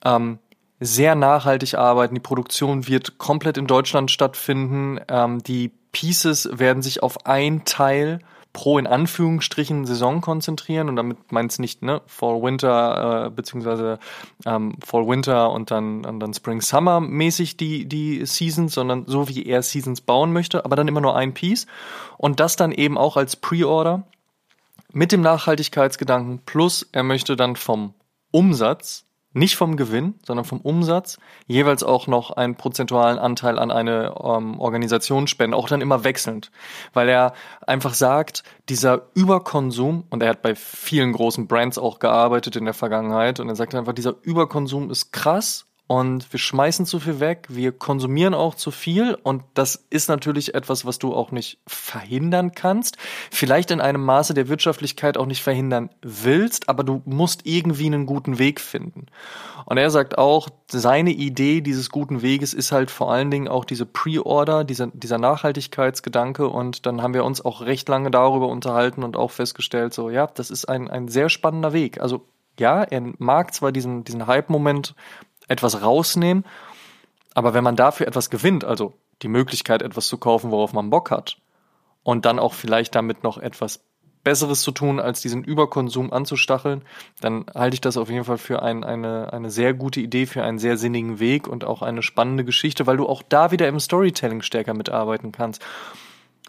[0.04, 0.39] ähm,
[0.81, 2.15] sehr nachhaltig arbeiten.
[2.15, 4.99] Die Produktion wird komplett in Deutschland stattfinden.
[5.07, 8.19] Ähm, die Pieces werden sich auf ein Teil
[8.51, 13.99] pro in Anführungsstrichen Saison konzentrieren und damit meint es nicht ne Fall Winter äh, beziehungsweise
[14.45, 19.29] ähm, Fall Winter und dann und dann Spring Summer mäßig die die Seasons, sondern so
[19.29, 21.65] wie er Seasons bauen möchte, aber dann immer nur ein Piece
[22.17, 24.03] und das dann eben auch als Pre-Order
[24.91, 27.93] mit dem Nachhaltigkeitsgedanken plus er möchte dann vom
[28.31, 31.17] Umsatz nicht vom Gewinn, sondern vom Umsatz,
[31.47, 36.51] jeweils auch noch einen prozentualen Anteil an eine ähm, Organisation spenden, auch dann immer wechselnd,
[36.93, 37.33] weil er
[37.65, 42.73] einfach sagt, dieser Überkonsum, und er hat bei vielen großen Brands auch gearbeitet in der
[42.73, 47.47] Vergangenheit, und er sagt einfach, dieser Überkonsum ist krass und wir schmeißen zu viel weg,
[47.49, 52.54] wir konsumieren auch zu viel und das ist natürlich etwas, was du auch nicht verhindern
[52.54, 52.95] kannst,
[53.30, 58.06] vielleicht in einem Maße der Wirtschaftlichkeit auch nicht verhindern willst, aber du musst irgendwie einen
[58.06, 59.08] guten Weg finden.
[59.65, 63.65] Und er sagt auch, seine Idee dieses guten Weges ist halt vor allen Dingen auch
[63.65, 69.04] diese Pre-Order, dieser, dieser Nachhaltigkeitsgedanke und dann haben wir uns auch recht lange darüber unterhalten
[69.04, 71.99] und auch festgestellt, so ja, das ist ein, ein sehr spannender Weg.
[71.99, 72.25] Also
[72.58, 74.95] ja, er mag zwar diesen, diesen Hype-Moment
[75.51, 76.45] etwas rausnehmen.
[77.33, 81.11] Aber wenn man dafür etwas gewinnt, also die Möglichkeit, etwas zu kaufen, worauf man Bock
[81.11, 81.37] hat,
[82.03, 83.81] und dann auch vielleicht damit noch etwas
[84.23, 86.83] Besseres zu tun, als diesen Überkonsum anzustacheln,
[87.21, 90.43] dann halte ich das auf jeden Fall für ein, eine, eine sehr gute Idee, für
[90.43, 93.79] einen sehr sinnigen Weg und auch eine spannende Geschichte, weil du auch da wieder im
[93.79, 95.63] Storytelling stärker mitarbeiten kannst.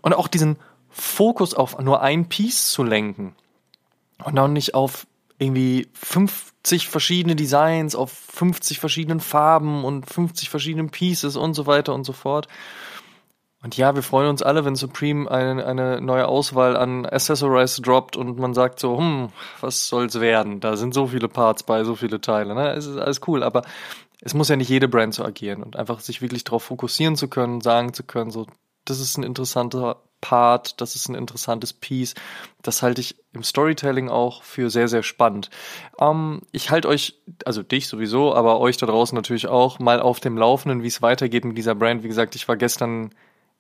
[0.03, 0.59] Und auch diesen
[0.91, 3.35] Fokus auf nur ein Piece zu lenken
[4.23, 5.07] und auch nicht auf
[5.39, 5.89] irgendwie
[6.65, 12.05] 50 verschiedene Designs auf 50 verschiedenen Farben und 50 verschiedenen Pieces und so weiter und
[12.05, 12.47] so fort.
[13.63, 18.17] Und ja, wir freuen uns alle, wenn Supreme eine, eine neue Auswahl an Accessorize droppt
[18.17, 19.29] und man sagt so, hm,
[19.61, 20.61] was soll's werden?
[20.61, 22.55] Da sind so viele Parts bei, so viele Teile.
[22.55, 22.73] Ne?
[22.73, 23.63] Es ist alles cool, aber
[24.21, 27.29] es muss ja nicht jede Brand so agieren und einfach sich wirklich darauf fokussieren zu
[27.29, 28.47] können, sagen zu können, so
[28.85, 32.15] das ist ein interessanter Part, das ist ein interessantes Piece.
[32.63, 35.51] Das halte ich im Storytelling auch für sehr, sehr spannend.
[36.01, 40.21] Ähm, ich halte euch, also dich sowieso, aber euch da draußen natürlich auch mal auf
[40.21, 42.03] dem Laufenden, wie es weitergeht mit dieser Brand.
[42.03, 43.11] Wie gesagt, ich war gestern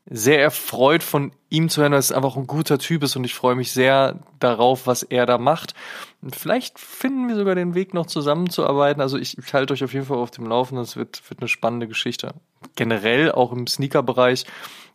[0.06, 3.34] sehr erfreut von ihm zu hören, dass er einfach ein guter Typ ist und ich
[3.34, 5.74] freue mich sehr darauf, was er da macht.
[6.32, 9.00] Vielleicht finden wir sogar den Weg noch zusammenzuarbeiten.
[9.00, 10.84] Also ich, ich halte euch auf jeden Fall auf dem Laufenden.
[10.84, 12.34] Es wird, wird eine spannende Geschichte.
[12.74, 14.44] Generell auch im Sneaker-Bereich.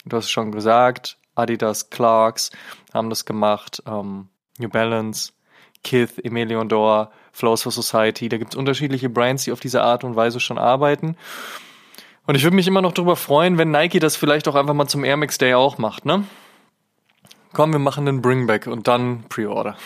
[0.06, 2.52] Du hast es schon gesagt, Adidas, Clarks
[2.94, 5.32] haben das gemacht, ähm, New Balance,
[5.84, 8.30] Kith, Emelion Dor, Flows for Society.
[8.30, 11.16] Da gibt es unterschiedliche Brands, die auf diese Art und Weise schon arbeiten.
[12.26, 14.88] Und ich würde mich immer noch darüber freuen, wenn Nike das vielleicht auch einfach mal
[14.88, 16.26] zum Air Max Day auch macht, ne?
[17.54, 19.78] Komm, wir machen einen Bringback und dann Pre-Order.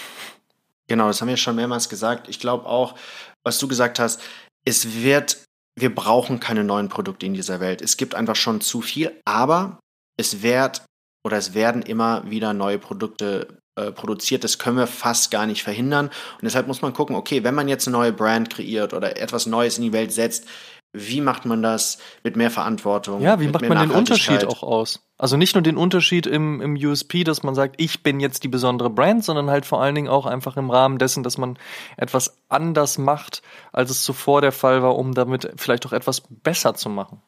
[0.87, 2.27] Genau, das haben wir schon mehrmals gesagt.
[2.27, 2.95] Ich glaube auch,
[3.43, 4.21] was du gesagt hast,
[4.65, 5.43] es wird,
[5.75, 7.81] wir brauchen keine neuen Produkte in dieser Welt.
[7.81, 9.79] Es gibt einfach schon zu viel, aber
[10.17, 10.83] es wird
[11.23, 14.43] oder es werden immer wieder neue Produkte äh, produziert.
[14.43, 16.07] Das können wir fast gar nicht verhindern.
[16.07, 19.45] Und deshalb muss man gucken, okay, wenn man jetzt eine neue Brand kreiert oder etwas
[19.45, 20.47] Neues in die Welt setzt,
[20.93, 23.21] wie macht man das mit mehr Verantwortung?
[23.21, 24.99] Ja, wie macht man den Unterschied auch aus?
[25.17, 28.49] Also nicht nur den Unterschied im, im USP, dass man sagt, ich bin jetzt die
[28.49, 31.57] besondere Brand, sondern halt vor allen Dingen auch einfach im Rahmen dessen, dass man
[31.95, 36.73] etwas anders macht, als es zuvor der Fall war, um damit vielleicht auch etwas besser
[36.73, 37.21] zu machen.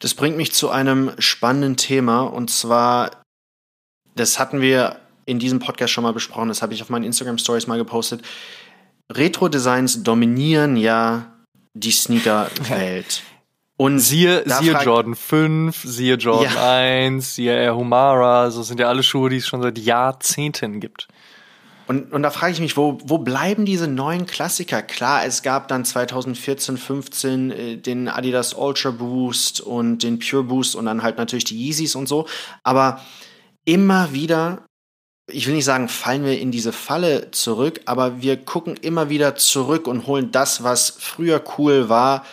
[0.00, 3.22] Das bringt mich zu einem spannenden Thema und zwar,
[4.16, 7.38] das hatten wir in diesem Podcast schon mal besprochen, das habe ich auf meinen Instagram
[7.38, 8.22] Stories mal gepostet.
[9.12, 11.32] Retro-Designs dominieren ja
[11.74, 13.22] die Sneaker-Welt.
[13.76, 16.76] Und siehe, siehe Jordan 5, siehe Jordan ja.
[16.76, 21.08] 1, siehe Air Humara, so sind ja alle Schuhe, die es schon seit Jahrzehnten gibt.
[21.90, 24.80] Und, und da frage ich mich, wo, wo bleiben diese neuen Klassiker?
[24.80, 30.76] Klar, es gab dann 2014, 15 äh, den Adidas Ultra Boost und den Pure Boost
[30.76, 32.28] und dann halt natürlich die Yeezys und so.
[32.62, 33.00] Aber
[33.64, 34.66] immer wieder
[35.32, 39.34] ich will nicht sagen, fallen wir in diese Falle zurück, aber wir gucken immer wieder
[39.36, 42.24] zurück und holen das, was früher cool war,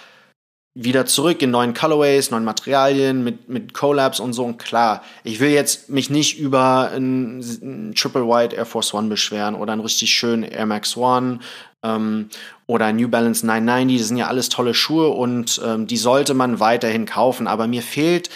[0.80, 4.46] wieder zurück in neuen Colorways, neuen Materialien, mit, mit Collabs und so.
[4.46, 9.56] Und klar, ich will jetzt mich nicht über einen Triple White Air Force One beschweren
[9.56, 11.40] oder einen richtig schönen Air Max One
[11.82, 12.30] ähm,
[12.68, 13.98] oder ein New Balance 990.
[13.98, 17.48] Das sind ja alles tolle Schuhe und ähm, die sollte man weiterhin kaufen.
[17.48, 18.30] Aber mir fehlt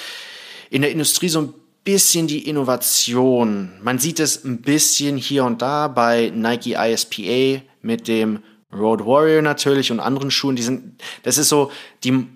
[0.71, 3.73] in der Industrie so ein bisschen die Innovation.
[3.83, 8.39] Man sieht es ein bisschen hier und da bei Nike ISPA mit dem
[8.73, 10.55] Road Warrior natürlich und anderen Schuhen.
[10.55, 11.71] Die sind, das ist so,
[12.03, 12.27] die,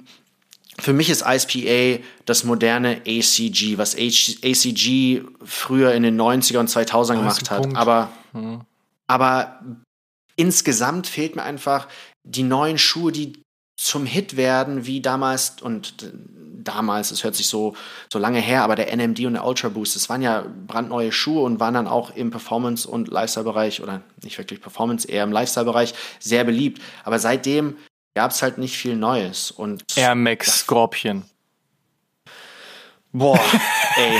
[0.79, 7.15] für mich ist ISPA das moderne ACG, was ACG früher in den 90er und 2000er
[7.15, 7.61] gemacht hat.
[7.61, 7.77] Punkt.
[7.77, 8.61] Aber, hm.
[9.07, 9.61] aber
[10.35, 11.87] insgesamt fehlt mir einfach
[12.23, 13.33] die neuen Schuhe, die
[13.75, 16.11] zum Hit werden, wie damals und
[16.65, 17.75] damals, es hört sich so,
[18.11, 21.43] so lange her, aber der NMD und der Ultra Boost, das waren ja brandneue Schuhe
[21.43, 25.93] und waren dann auch im Performance- und Lifestyle-Bereich oder nicht wirklich Performance, eher im Lifestyle-Bereich
[26.19, 26.81] sehr beliebt.
[27.03, 27.77] Aber seitdem
[28.15, 29.51] gab es halt nicht viel Neues.
[29.51, 31.23] Und Air Max Scorpion.
[33.11, 33.39] Boah,
[33.95, 34.19] ey.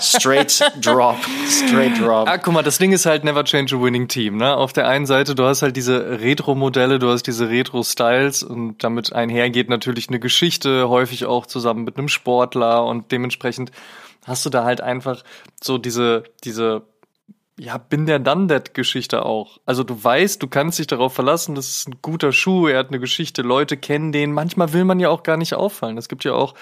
[0.00, 1.16] Straight Drop.
[1.48, 2.28] Straight Drop.
[2.28, 4.56] Ah, guck mal, das Ding ist halt Never Change a Winning Team, ne?
[4.56, 9.12] Auf der einen Seite, du hast halt diese Retro-Modelle, du hast diese Retro-Styles und damit
[9.12, 13.70] einhergeht natürlich eine Geschichte, häufig auch zusammen mit einem Sportler und dementsprechend
[14.26, 15.22] hast du da halt einfach
[15.62, 16.82] so diese, diese
[17.58, 19.58] ja, bin der done that Geschichte auch.
[19.64, 22.88] Also du weißt, du kannst dich darauf verlassen, das ist ein guter Schuh, er hat
[22.88, 24.32] eine Geschichte, Leute kennen den.
[24.32, 25.96] Manchmal will man ja auch gar nicht auffallen.
[25.96, 26.54] Es gibt ja auch,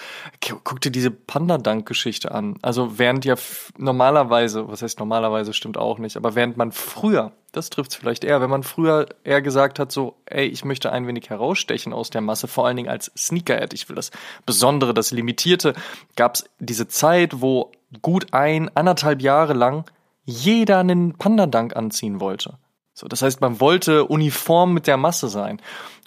[0.62, 2.58] guck dir diese Panda Dank Geschichte an.
[2.62, 3.34] Also während ja
[3.76, 8.40] normalerweise, was heißt normalerweise stimmt auch nicht, aber während man früher, das trifft's vielleicht eher,
[8.40, 12.20] wenn man früher eher gesagt hat so, ey, ich möchte ein wenig herausstechen aus der
[12.20, 14.12] Masse, vor allen Dingen als Sneakerhead, ich will das
[14.46, 15.74] Besondere, das Limitierte,
[16.14, 19.84] gab's diese Zeit, wo gut ein, anderthalb Jahre lang
[20.24, 22.58] jeder einen Panda-Dank anziehen wollte.
[22.94, 25.60] So, das heißt, man wollte uniform mit der Masse sein.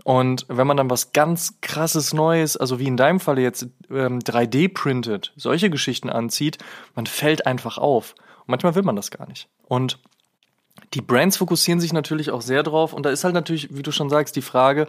[0.03, 4.19] Und wenn man dann was ganz krasses Neues, also wie in deinem Falle jetzt ähm,
[4.19, 6.59] 3D-printed, solche Geschichten anzieht,
[6.95, 8.15] man fällt einfach auf.
[8.39, 9.49] Und manchmal will man das gar nicht.
[9.63, 9.99] Und
[10.93, 12.93] die Brands fokussieren sich natürlich auch sehr drauf.
[12.93, 14.87] Und da ist halt natürlich, wie du schon sagst, die Frage,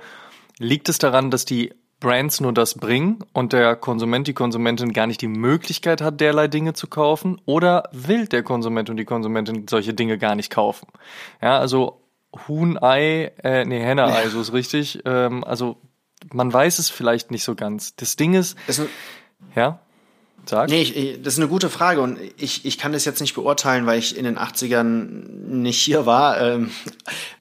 [0.59, 5.07] liegt es daran, dass die Brands nur das bringen und der Konsument, die Konsumentin gar
[5.07, 7.41] nicht die Möglichkeit hat, derlei Dinge zu kaufen?
[7.45, 10.87] Oder will der Konsument und die Konsumentin solche Dinge gar nicht kaufen?
[11.43, 12.01] Ja, also
[12.47, 15.01] Huhn-Ei, äh, nee, Henne-Ei, so ist richtig.
[15.05, 15.77] Ähm, also
[16.33, 17.97] man weiß es vielleicht nicht so ganz.
[17.97, 18.83] Das Ding ist, ist
[19.55, 19.81] ja.
[20.49, 20.71] Sag.
[20.71, 23.85] Nee, ich, das ist eine gute Frage und ich, ich kann das jetzt nicht beurteilen,
[23.85, 24.95] weil ich in den 80ern
[25.47, 26.41] nicht hier war.
[26.41, 26.71] Ähm,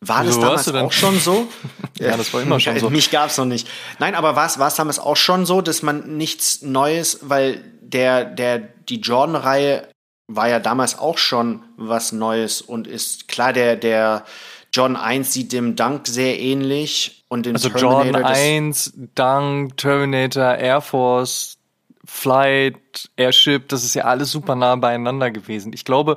[0.02, 1.48] war das damals auch schon so?
[2.00, 2.90] ja, das war immer schon so.
[2.90, 3.70] Mich gab's noch nicht.
[4.00, 8.60] Nein, aber war es damals auch schon so, dass man nichts Neues, weil der, der,
[8.60, 9.88] die Jordan-Reihe
[10.28, 14.26] war ja damals auch schon was Neues und ist klar, der, der
[14.74, 18.22] John 1 sieht dem Dunk sehr ähnlich und den also Terminator.
[18.22, 21.57] John 1, Dunk, Terminator, Air Force,
[22.18, 25.72] Flight, Airship, das ist ja alles super nah beieinander gewesen.
[25.74, 26.16] Ich glaube,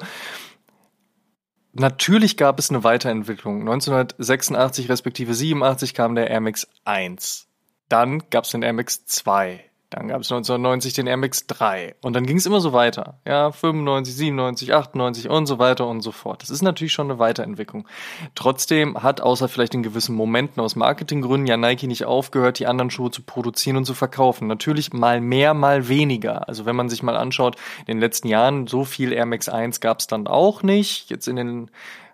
[1.73, 3.61] natürlich gab es eine Weiterentwicklung.
[3.61, 7.49] 1986 respektive 87 kam der Air Max 1.
[7.91, 9.70] Dann gab es den Air Max 2.
[9.91, 13.19] Dann gab es 1990 den MX 3 und dann ging es immer so weiter.
[13.27, 16.43] Ja, 95, 97, 98 und so weiter und so fort.
[16.43, 17.89] Das ist natürlich schon eine Weiterentwicklung.
[18.37, 22.91] Trotzdem hat außer vielleicht in gewissen Momenten aus Marketinggründen ja Nike nicht aufgehört, die anderen
[22.91, 24.47] Schuhe zu produzieren und zu verkaufen.
[24.47, 26.49] Natürlich mal mehr, mal weniger.
[26.49, 29.81] Also wenn man sich mal anschaut, in den letzten Jahren so viel Air Max 1
[29.81, 31.11] gab es dann auch nicht.
[31.11, 31.71] Jetzt in den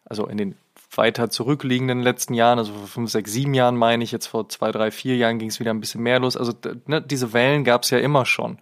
[0.08, 0.54] also in den
[0.96, 4.70] weiter zurückliegenden letzten Jahren, also vor fünf, sechs, sieben Jahren meine ich, jetzt vor zwei,
[4.72, 6.36] drei, vier Jahren ging es wieder ein bisschen mehr los.
[6.36, 6.52] Also
[6.86, 8.58] ne, diese Wellen gab es ja immer schon.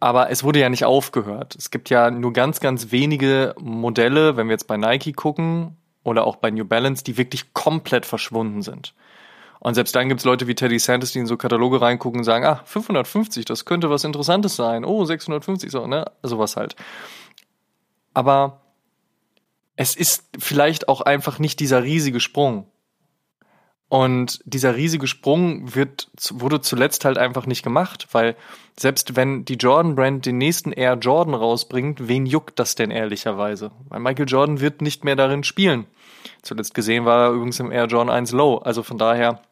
[0.00, 1.54] Aber es wurde ja nicht aufgehört.
[1.56, 6.26] Es gibt ja nur ganz, ganz wenige Modelle, wenn wir jetzt bei Nike gucken oder
[6.26, 8.94] auch bei New Balance, die wirklich komplett verschwunden sind.
[9.60, 12.24] Und selbst dann gibt es Leute wie Teddy Santis, die in so Kataloge reingucken und
[12.24, 14.84] sagen, ah, 550, das könnte was Interessantes sein.
[14.84, 16.04] Oh, 650, so, ne?
[16.22, 16.76] Sowas halt.
[18.12, 18.60] Aber
[19.76, 22.66] es ist vielleicht auch einfach nicht dieser riesige Sprung.
[23.88, 28.34] Und dieser riesige Sprung wird, wurde zuletzt halt einfach nicht gemacht, weil
[28.76, 33.70] selbst wenn die Jordan Brand den nächsten Air Jordan rausbringt, wen juckt das denn ehrlicherweise?
[33.88, 35.86] Weil Michael Jordan wird nicht mehr darin spielen.
[36.42, 38.56] Zuletzt gesehen war er übrigens im Air Jordan 1 Low.
[38.56, 39.42] Also von daher,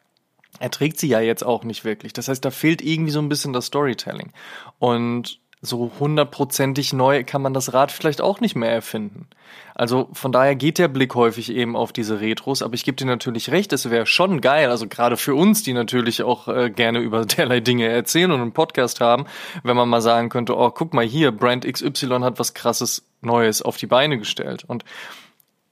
[0.59, 2.11] er trägt sie ja jetzt auch nicht wirklich.
[2.11, 4.33] Das heißt, da fehlt irgendwie so ein bisschen das Storytelling.
[4.79, 9.27] Und so hundertprozentig neu kann man das Rad vielleicht auch nicht mehr erfinden.
[9.73, 13.05] Also von daher geht der Blick häufig eben auf diese Retros, aber ich gebe dir
[13.05, 16.99] natürlich recht, es wäre schon geil, also gerade für uns, die natürlich auch äh, gerne
[16.99, 19.25] über derlei Dinge erzählen und einen Podcast haben,
[19.63, 23.61] wenn man mal sagen könnte, oh, guck mal hier, Brand XY hat was krasses Neues
[23.61, 24.83] auf die Beine gestellt und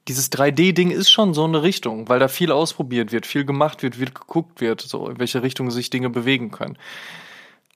[0.07, 3.97] dieses 3D-Ding ist schon so eine Richtung, weil da viel ausprobiert wird, viel gemacht wird,
[3.97, 6.77] viel geguckt wird, so in welche Richtung sich Dinge bewegen können.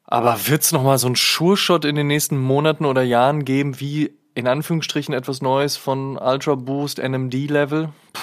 [0.07, 4.15] Aber wird es nochmal so ein Sure-Shot in den nächsten Monaten oder Jahren geben, wie
[4.35, 7.89] in Anführungsstrichen etwas Neues von Ultra Boost NMD Level?
[8.13, 8.21] Puh,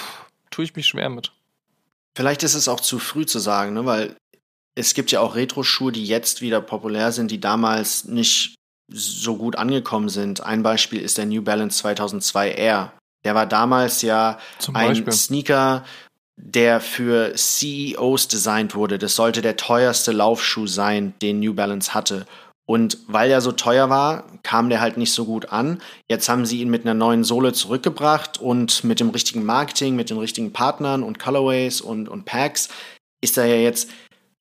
[0.49, 1.31] tue ich mich schwer mit.
[2.15, 3.85] Vielleicht ist es auch zu früh zu sagen, ne?
[3.85, 4.15] weil
[4.75, 8.55] es gibt ja auch Retro-Schuhe, die jetzt wieder populär sind, die damals nicht
[8.89, 10.41] so gut angekommen sind.
[10.41, 12.93] Ein Beispiel ist der New Balance 2002 Air.
[13.23, 14.37] Der war damals ja
[14.73, 15.85] ein Sneaker,
[16.35, 18.97] der für CEOs designt wurde.
[18.97, 22.25] Das sollte der teuerste Laufschuh sein, den New Balance hatte.
[22.65, 25.81] Und weil er so teuer war, kam der halt nicht so gut an.
[26.09, 30.09] Jetzt haben sie ihn mit einer neuen Sohle zurückgebracht und mit dem richtigen Marketing, mit
[30.09, 32.69] den richtigen Partnern und Colorways und, und Packs
[33.21, 33.89] ist er ja jetzt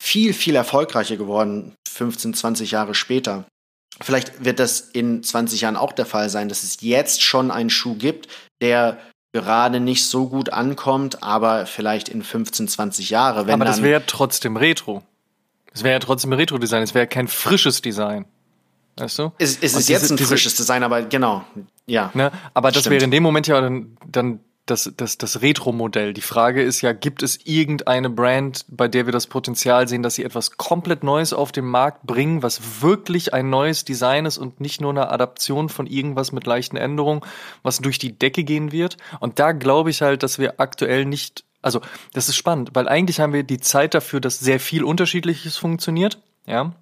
[0.01, 3.45] viel, viel erfolgreicher geworden, 15, 20 Jahre später.
[4.01, 7.71] Vielleicht wird das in 20 Jahren auch der Fall sein, dass es jetzt schon einen
[7.71, 8.29] Schuh gibt,
[8.61, 8.99] der
[9.33, 13.47] gerade nicht so gut ankommt, aber vielleicht in 15, 20 Jahre.
[13.47, 15.03] Wenn aber das wäre trotzdem Retro.
[15.73, 18.27] Es wäre ja trotzdem Retro-Design, es wäre kein frisches Design.
[18.99, 19.33] Weißt du?
[19.39, 21.45] Es, es ist diese, jetzt ein frisches Design, aber genau,
[21.87, 22.11] ja.
[22.13, 22.31] Ne?
[22.53, 26.13] Aber das wäre in dem Moment ja dann, dann das, das, das Retro-Modell.
[26.13, 30.15] Die Frage ist ja, gibt es irgendeine Brand, bei der wir das Potenzial sehen, dass
[30.15, 34.61] sie etwas komplett Neues auf den Markt bringen, was wirklich ein neues Design ist und
[34.61, 37.23] nicht nur eine Adaption von irgendwas mit leichten Änderungen,
[37.63, 38.97] was durch die Decke gehen wird?
[39.19, 41.81] Und da glaube ich halt, dass wir aktuell nicht, also
[42.13, 46.19] das ist spannend, weil eigentlich haben wir die Zeit dafür, dass sehr viel Unterschiedliches funktioniert,
[46.47, 46.73] ja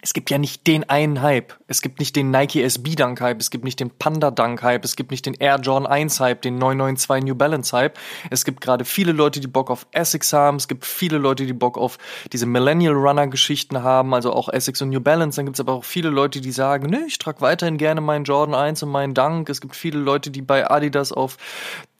[0.00, 1.54] es gibt ja nicht den einen Hype.
[1.66, 4.84] Es gibt nicht den Nike SB Dunk Hype, es gibt nicht den Panda Dunk Hype,
[4.84, 7.98] es gibt nicht den Air Jordan 1 Hype, den 992 New Balance Hype.
[8.30, 11.52] Es gibt gerade viele Leute, die Bock auf Essex haben, es gibt viele Leute, die
[11.52, 11.98] Bock auf
[12.32, 15.36] diese Millennial Runner Geschichten haben, also auch Essex und New Balance.
[15.36, 18.24] Dann gibt es aber auch viele Leute, die sagen, nö, ich trage weiterhin gerne meinen
[18.24, 19.48] Jordan 1 und meinen Dunk.
[19.48, 21.36] Es gibt viele Leute, die bei Adidas auf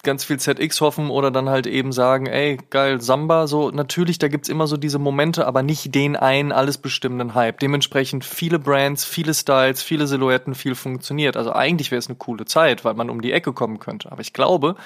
[0.03, 4.29] ganz viel ZX hoffen oder dann halt eben sagen, ey, geil, Samba, so natürlich, da
[4.29, 7.59] gibt's immer so diese Momente, aber nicht den einen alles bestimmenden Hype.
[7.59, 11.37] Dementsprechend viele Brands, viele Styles, viele Silhouetten, viel funktioniert.
[11.37, 14.13] Also eigentlich wäre es eine coole Zeit, weil man um die Ecke kommen könnte.
[14.13, 14.77] Aber ich glaube,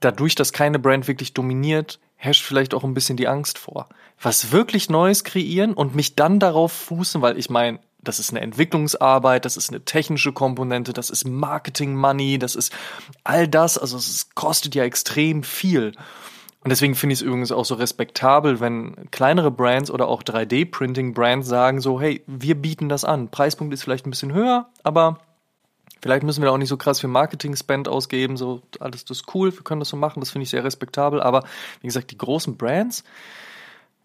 [0.00, 3.88] dadurch, dass keine Brand wirklich dominiert, herrscht vielleicht auch ein bisschen die Angst vor.
[4.20, 8.40] Was wirklich Neues kreieren und mich dann darauf fußen, weil ich meine, das ist eine
[8.40, 12.72] Entwicklungsarbeit, das ist eine technische Komponente, das ist Marketing Money, das ist
[13.24, 15.92] all das, also es kostet ja extrem viel.
[16.64, 21.48] Und deswegen finde ich es übrigens auch so respektabel, wenn kleinere Brands oder auch 3D-Printing-Brands
[21.48, 23.30] sagen so, hey, wir bieten das an.
[23.30, 25.18] Preispunkt ist vielleicht ein bisschen höher, aber
[26.02, 28.36] vielleicht müssen wir da auch nicht so krass viel Marketing-Spend ausgeben.
[28.36, 31.20] So, alles das ist cool, wir können das so machen, das finde ich sehr respektabel.
[31.20, 31.42] Aber
[31.80, 33.02] wie gesagt, die großen Brands,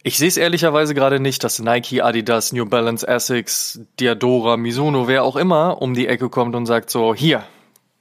[0.08, 5.26] Ich sehe es ehrlicherweise gerade nicht, dass Nike, Adidas, New Balance, Essex, Diadora, Mizuno, wer
[5.26, 7.45] auch immer um die Ecke kommt und sagt so, hier,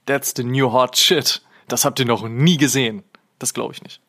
[0.05, 1.41] that's the new hot shit.
[1.67, 3.03] Das habt ihr noch nie gesehen.
[3.39, 3.99] Das glaube ich nicht.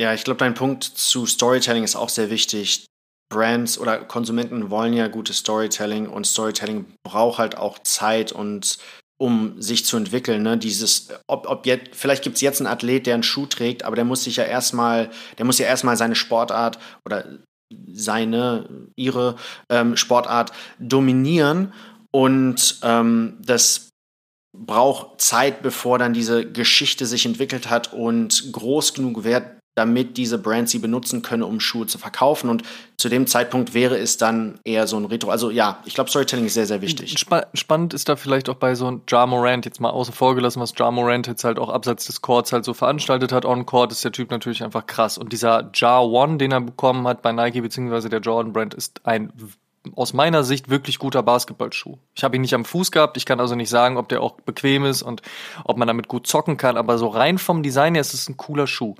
[0.00, 2.86] Ja, ich glaube, dein Punkt zu Storytelling ist auch sehr wichtig.
[3.28, 8.76] Brands oder Konsumenten wollen ja gutes Storytelling und Storytelling braucht halt auch Zeit und
[9.18, 10.42] um sich zu entwickeln.
[10.42, 10.56] Ne?
[10.56, 13.96] Dieses, ob, ob jetzt, vielleicht gibt es jetzt einen Athlet, der einen Schuh trägt, aber
[13.96, 17.24] der muss sich ja erstmal, der muss ja erstmal seine Sportart oder
[17.92, 19.36] seine, ihre
[19.68, 21.72] ähm, Sportart dominieren
[22.10, 23.90] und ähm, das
[24.56, 30.38] braucht Zeit, bevor dann diese Geschichte sich entwickelt hat und groß genug wird, damit diese
[30.38, 32.50] Brands sie benutzen können, um Schuhe zu verkaufen.
[32.50, 32.64] Und
[32.96, 35.30] zu dem Zeitpunkt wäre es dann eher so ein Retro.
[35.30, 37.14] Also ja, ich glaube, Storytelling ist sehr, sehr wichtig.
[37.14, 40.34] Sp spannend ist da vielleicht auch bei so einem Ja Morant, jetzt mal außen vor
[40.34, 43.44] gelassen, was Ja Morant jetzt halt auch abseits des Courts halt so veranstaltet hat.
[43.44, 45.16] On Court ist der Typ natürlich einfach krass.
[45.16, 49.06] Und dieser Ja One, den er bekommen hat bei Nike beziehungsweise der Jordan Brand, ist
[49.06, 49.32] ein
[49.94, 51.98] aus meiner Sicht wirklich guter Basketballschuh.
[52.14, 54.32] Ich habe ihn nicht am Fuß gehabt, ich kann also nicht sagen, ob der auch
[54.40, 55.22] bequem ist und
[55.64, 58.36] ob man damit gut zocken kann, aber so rein vom Design her ist es ein
[58.36, 58.94] cooler Schuh.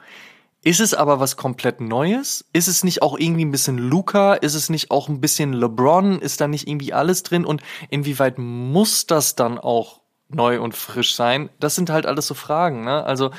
[0.64, 2.44] Ist es aber was komplett Neues?
[2.52, 4.34] Ist es nicht auch irgendwie ein bisschen Luca?
[4.34, 6.18] Ist es nicht auch ein bisschen LeBron?
[6.20, 7.44] Ist da nicht irgendwie alles drin?
[7.44, 11.48] Und inwieweit muss das dann auch neu und frisch sein?
[11.60, 13.04] Das sind halt alles so Fragen, ne?
[13.04, 13.30] Also,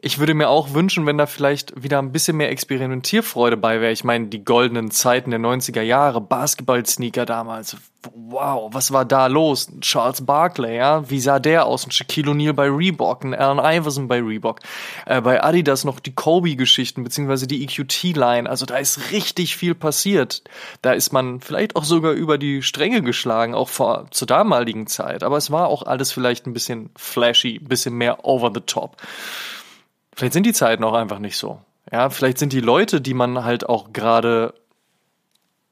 [0.00, 3.90] ich würde mir auch wünschen, wenn da vielleicht wieder ein bisschen mehr Experimentierfreude bei wäre.
[3.92, 7.76] Ich meine, die goldenen Zeiten der 90er Jahre, Basketball-Sneaker damals.
[8.14, 9.66] Wow, was war da los?
[9.80, 11.10] Charles Barkley, ja?
[11.10, 11.84] Wie sah der aus?
[11.84, 14.60] Ein Shaquille O'Neal bei Reebok, ein Allen Iverson bei Reebok.
[15.04, 18.48] Äh, bei Adidas noch die Kobe-Geschichten, beziehungsweise die EQT-Line.
[18.48, 20.44] Also da ist richtig viel passiert.
[20.80, 25.24] Da ist man vielleicht auch sogar über die Stränge geschlagen, auch vor, zur damaligen Zeit.
[25.24, 28.96] Aber es war auch alles vielleicht ein bisschen flashy, bisschen mehr over the top.
[30.18, 31.60] Vielleicht sind die Zeiten auch einfach nicht so.
[31.92, 34.52] Ja, vielleicht sind die Leute, die man halt auch gerade,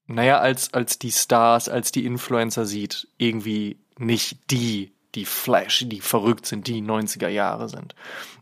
[0.07, 6.01] naja, als, als die Stars, als die Influencer sieht, irgendwie nicht die, die Flash, die
[6.01, 7.97] verrückt sind, die 90er Jahre sind.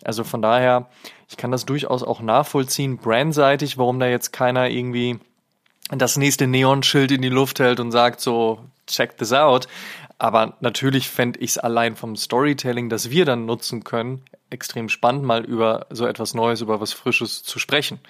[0.05, 0.90] Also von daher,
[1.30, 5.18] ich kann das durchaus auch nachvollziehen, brandseitig, warum da jetzt keiner irgendwie
[5.88, 9.68] das nächste Neonschild in die Luft hält und sagt so, check this out.
[10.18, 14.22] Aber natürlich fände ich es allein vom Storytelling, das wir dann nutzen können,
[14.55, 18.00] extrem spannend, mal über so etwas Neues, über was Frisches zu sprechen.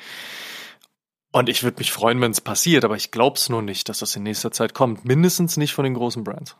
[1.32, 3.98] Und ich würde mich freuen, wenn es passiert, aber ich glaube es nur nicht, dass
[3.98, 5.04] das in nächster Zeit kommt.
[5.04, 6.56] Mindestens nicht von den großen Brands.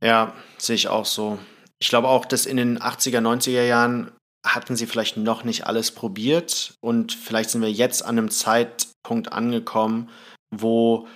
[0.00, 1.40] Ja, sehe ich auch so.
[1.80, 4.12] Ich glaube auch, dass in den 80er, 90er Jahren
[4.46, 9.32] hatten sie vielleicht noch nicht alles probiert und vielleicht sind wir jetzt an einem Zeitpunkt
[9.32, 10.10] angekommen,
[10.50, 11.08] wo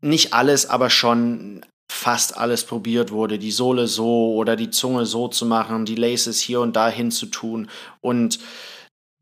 [0.00, 5.28] nicht alles, aber schon fast alles probiert wurde, die Sohle so oder die Zunge so
[5.28, 7.68] zu machen, die Laces hier und da hin zu tun
[8.00, 8.38] und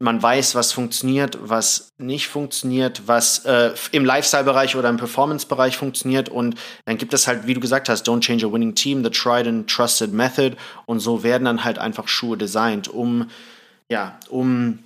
[0.03, 6.31] man weiß, was funktioniert, was nicht funktioniert, was äh, im Lifestyle-Bereich oder im Performance-Bereich funktioniert.
[6.31, 6.55] Und
[6.87, 9.47] dann gibt es halt, wie du gesagt hast, Don't Change a Winning Team, the Tried
[9.47, 10.57] and Trusted Method.
[10.87, 13.29] Und so werden dann halt einfach Schuhe designt, um,
[13.91, 14.79] ja, um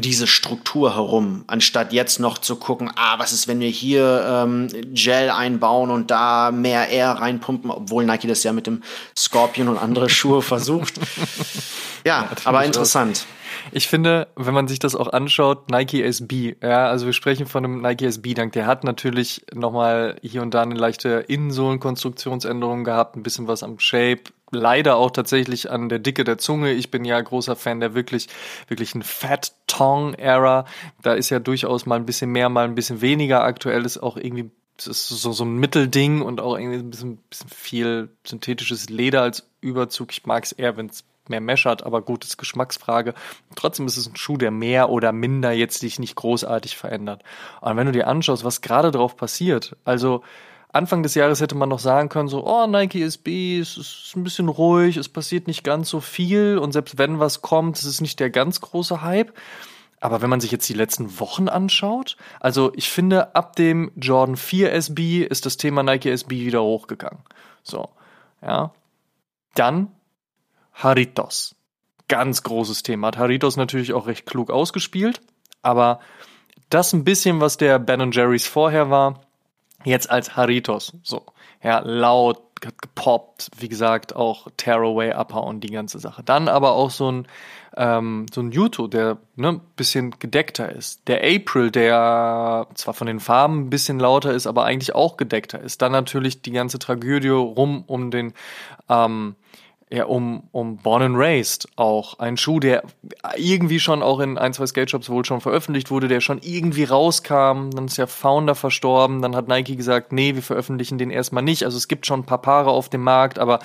[0.00, 4.68] diese Struktur herum, anstatt jetzt noch zu gucken, ah, was ist, wenn wir hier ähm,
[4.94, 8.82] Gel einbauen und da mehr Air reinpumpen, obwohl Nike das ja mit dem
[9.16, 10.94] Scorpion und andere Schuhe versucht.
[12.04, 13.26] Ja, aber interessant.
[13.74, 17.64] Ich finde, wenn man sich das auch anschaut, Nike SB, ja, also wir sprechen von
[17.64, 23.16] einem Nike SB Dank, der hat natürlich nochmal hier und da eine leichte Innensohlenkonstruktionsänderung gehabt,
[23.16, 26.72] ein bisschen was am Shape, leider auch tatsächlich an der Dicke der Zunge.
[26.72, 28.28] Ich bin ja großer Fan der wirklich,
[28.68, 30.66] wirklich ein Fat Tongue Era.
[31.00, 33.42] Da ist ja durchaus mal ein bisschen mehr, mal ein bisschen weniger.
[33.42, 34.50] Aktuell ist auch irgendwie
[34.84, 39.48] ist so, so ein Mittelding und auch irgendwie ein bisschen, bisschen viel synthetisches Leder als
[39.60, 40.12] Überzug.
[40.12, 43.14] Ich mag es eher, wenn es mehr Mesh hat, aber gut, ist Geschmacksfrage.
[43.54, 47.22] Trotzdem ist es ein Schuh, der mehr oder minder jetzt sich nicht großartig verändert.
[47.60, 50.22] Und wenn du dir anschaust, was gerade drauf passiert, also
[50.72, 54.24] Anfang des Jahres hätte man noch sagen können, so, oh, Nike SB, es ist ein
[54.24, 58.00] bisschen ruhig, es passiert nicht ganz so viel und selbst wenn was kommt, es ist
[58.00, 59.34] nicht der ganz große Hype.
[60.00, 64.36] Aber wenn man sich jetzt die letzten Wochen anschaut, also ich finde, ab dem Jordan
[64.36, 67.20] 4 SB ist das Thema Nike SB wieder hochgegangen.
[67.62, 67.90] So,
[68.44, 68.72] ja.
[69.54, 69.92] Dann
[70.72, 71.54] Haritos.
[72.08, 73.08] Ganz großes Thema.
[73.08, 75.20] Hat Haritos natürlich auch recht klug ausgespielt,
[75.62, 76.00] aber
[76.70, 79.20] das ein bisschen, was der Ben Jerry's vorher war,
[79.84, 80.92] jetzt als Haritos.
[81.02, 81.24] So,
[81.62, 86.22] ja, laut, hat gepoppt, wie gesagt, auch Tearaway Upper und die ganze Sache.
[86.22, 87.26] Dann aber auch so ein,
[87.76, 91.08] ähm, so ein Yuto, der ne, bisschen gedeckter ist.
[91.08, 95.60] Der April, der zwar von den Farben ein bisschen lauter ist, aber eigentlich auch gedeckter
[95.60, 95.82] ist.
[95.82, 98.34] Dann natürlich die ganze Tragödie rum um den
[98.88, 99.36] ähm,
[99.92, 102.18] ja, um, um Born and Raised auch.
[102.18, 102.82] Ein Schuh, der
[103.36, 106.84] irgendwie schon auch in ein, zwei Skate Shops wohl schon veröffentlicht wurde, der schon irgendwie
[106.84, 107.68] rauskam.
[107.70, 109.20] Dann ist der Founder verstorben.
[109.20, 111.64] Dann hat Nike gesagt, nee, wir veröffentlichen den erstmal nicht.
[111.64, 113.58] Also es gibt schon ein paar Paare auf dem Markt, aber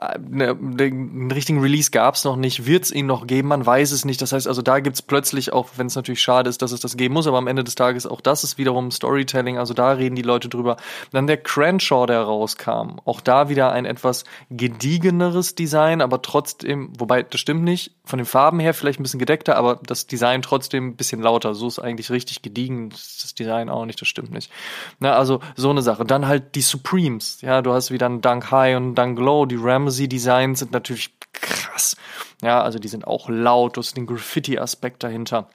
[0.00, 2.66] äh, ne, einen richtigen Release gab es noch nicht.
[2.66, 3.48] Wird es ihn noch geben?
[3.48, 4.22] Man weiß es nicht.
[4.22, 6.96] Das heißt also, da gibt's plötzlich, auch wenn es natürlich schade ist, dass es das
[6.96, 9.58] geben muss, aber am Ende des Tages auch das ist wiederum Storytelling.
[9.58, 10.76] Also da reden die Leute drüber.
[11.10, 13.00] Dann der Crenshaw, der rauskam.
[13.04, 18.26] Auch da wieder ein etwas gediegeneres Design, aber trotzdem, wobei das stimmt nicht, von den
[18.26, 21.54] Farben her vielleicht ein bisschen gedeckter, aber das Design trotzdem ein bisschen lauter.
[21.54, 22.90] So ist eigentlich richtig gediegen.
[22.90, 24.52] Das Design auch nicht, das stimmt nicht.
[25.00, 26.04] Na, also so eine Sache.
[26.04, 27.40] Dann halt die Supremes.
[27.40, 29.46] Ja, du hast wieder einen Dunk High und einen Dunk Low.
[29.46, 31.96] Die Ramsey Designs sind natürlich krass.
[32.42, 33.76] Ja, also die sind auch laut.
[33.76, 35.48] Du hast den Graffiti-Aspekt dahinter.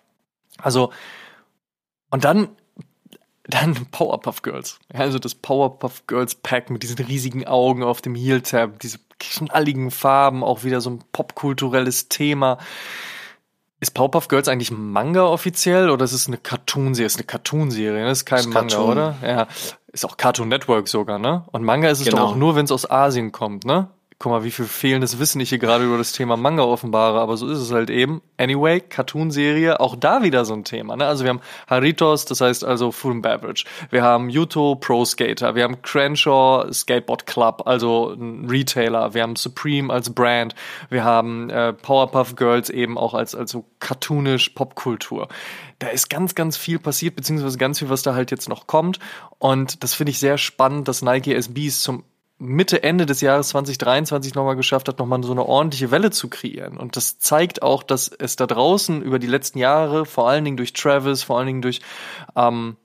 [0.58, 0.91] Also,
[2.10, 2.49] und dann
[3.54, 4.80] dann Powerpuff Girls.
[4.93, 9.91] Also das Powerpuff Girls Pack mit diesen riesigen Augen auf dem Heel Tab, diese knalligen
[9.91, 12.58] Farben, auch wieder so ein popkulturelles Thema.
[13.80, 17.08] Ist Powerpuff Girls eigentlich Manga offiziell oder ist es eine Cartoon-Serie?
[17.08, 18.12] Ist eine Cartoon-Serie, ne?
[18.12, 18.91] Ist kein ist Manga, Cartoon.
[18.91, 19.16] oder?
[19.24, 19.47] Ja.
[19.91, 21.43] Ist auch Cartoon Network sogar, ne?
[21.52, 22.18] Und Manga ist es genau.
[22.18, 23.88] doch auch nur, wenn es aus Asien kommt, ne?
[24.22, 27.38] Guck mal, wie viel fehlendes Wissen ich hier gerade über das Thema Manga offenbare, aber
[27.38, 28.22] so ist es halt eben.
[28.38, 30.95] Anyway, Cartoon-Serie, auch da wieder so ein Thema.
[30.95, 31.07] Ne?
[31.07, 33.65] Also wir haben Haritos, das heißt also Food and Beverage.
[33.89, 35.55] Wir haben Yuto Pro Skater.
[35.55, 39.15] Wir haben Crenshaw Skateboard Club, also ein Retailer.
[39.15, 40.53] Wir haben Supreme als Brand.
[40.91, 45.30] Wir haben äh, Powerpuff Girls eben auch als, als so cartoonisch Popkultur
[45.80, 48.99] da ist ganz, ganz viel passiert, beziehungsweise ganz viel, was da halt jetzt noch kommt.
[49.39, 52.03] Und das finde ich sehr spannend, dass Nike SBs zum
[52.41, 56.77] Mitte, Ende des Jahres 2023 nochmal geschafft hat, nochmal so eine ordentliche Welle zu kreieren.
[56.77, 60.57] Und das zeigt auch, dass es da draußen über die letzten Jahre, vor allen Dingen
[60.57, 61.81] durch Travis, vor allen Dingen durch
[62.35, 62.77] ähm,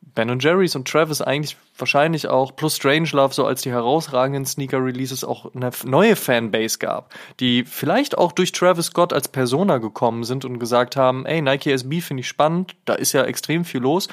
[0.00, 5.22] Ben und Jerry's und Travis eigentlich wahrscheinlich auch plus Strangelove so als die herausragenden Sneaker-Releases
[5.22, 10.46] auch eine neue Fanbase gab, die vielleicht auch durch Travis Scott als Persona gekommen sind
[10.46, 14.08] und gesagt haben, ey, Nike SB finde ich spannend, da ist ja extrem viel los.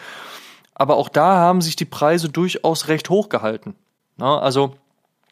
[0.73, 3.75] Aber auch da haben sich die Preise durchaus recht hoch gehalten.
[4.17, 4.75] Na, also,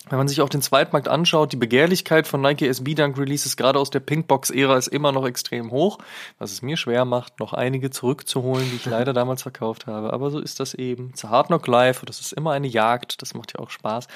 [0.09, 3.79] wenn man sich auch den Zweitmarkt anschaut, die Begehrlichkeit von Nike SB Dunk Releases gerade
[3.79, 5.99] aus der Pinkbox-Ära ist immer noch extrem hoch,
[6.39, 10.11] was es mir schwer macht, noch einige zurückzuholen, die ich leider damals verkauft habe.
[10.11, 11.13] Aber so ist das eben.
[11.23, 14.07] A hard knock life, das ist immer eine Jagd, das macht ja auch Spaß.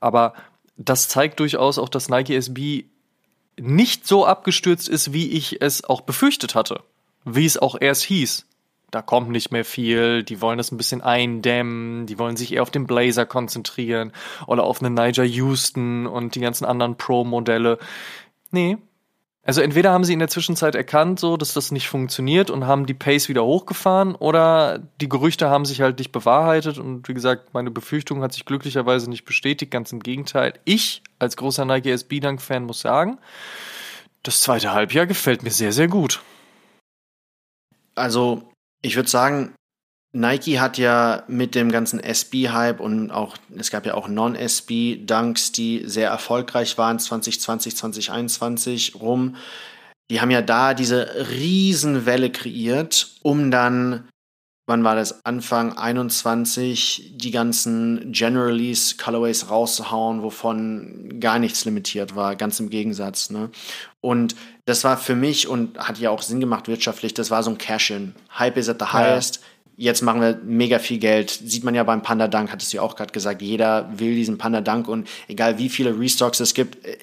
[0.00, 0.34] Aber
[0.76, 2.84] das zeigt durchaus auch, dass Nike SB
[3.60, 6.82] nicht so abgestürzt ist, wie ich es auch befürchtet hatte.
[7.24, 8.46] Wie es auch erst hieß
[8.92, 12.62] da kommt nicht mehr viel, die wollen das ein bisschen eindämmen, die wollen sich eher
[12.62, 14.12] auf den Blazer konzentrieren
[14.46, 17.78] oder auf einen Niger Houston und die ganzen anderen Pro-Modelle.
[18.50, 18.76] Nee.
[19.44, 22.84] Also entweder haben sie in der Zwischenzeit erkannt, so, dass das nicht funktioniert und haben
[22.84, 27.54] die Pace wieder hochgefahren oder die Gerüchte haben sich halt nicht bewahrheitet und wie gesagt,
[27.54, 30.52] meine Befürchtung hat sich glücklicherweise nicht bestätigt, ganz im Gegenteil.
[30.64, 33.18] Ich als großer Nike SB Dunk Fan muss sagen,
[34.22, 36.20] das zweite Halbjahr gefällt mir sehr, sehr gut.
[37.94, 38.51] Also
[38.82, 39.54] ich würde sagen,
[40.14, 45.84] Nike hat ja mit dem ganzen SB-Hype und auch, es gab ja auch Non-SB-Dunks, die
[45.86, 49.36] sehr erfolgreich waren, 2020, 2021 rum.
[50.10, 54.08] Die haben ja da diese Riesenwelle kreiert, um dann
[54.66, 62.14] wann war das, Anfang 21, die ganzen General Release Colorways rauszuhauen, wovon gar nichts limitiert
[62.14, 63.30] war, ganz im Gegensatz.
[63.30, 63.50] Ne?
[64.00, 67.50] Und das war für mich und hat ja auch Sinn gemacht wirtschaftlich, das war so
[67.50, 68.14] ein Cash-In.
[68.38, 69.36] Hype is at the highest.
[69.36, 69.42] Ja.
[69.74, 71.30] Jetzt machen wir mega viel Geld.
[71.30, 73.42] Sieht man ja beim Panda Dank, hattest du ja auch gerade gesagt.
[73.42, 76.84] Jeder will diesen Panda Dank und egal wie viele Restocks es gibt.
[76.84, 76.96] Äh,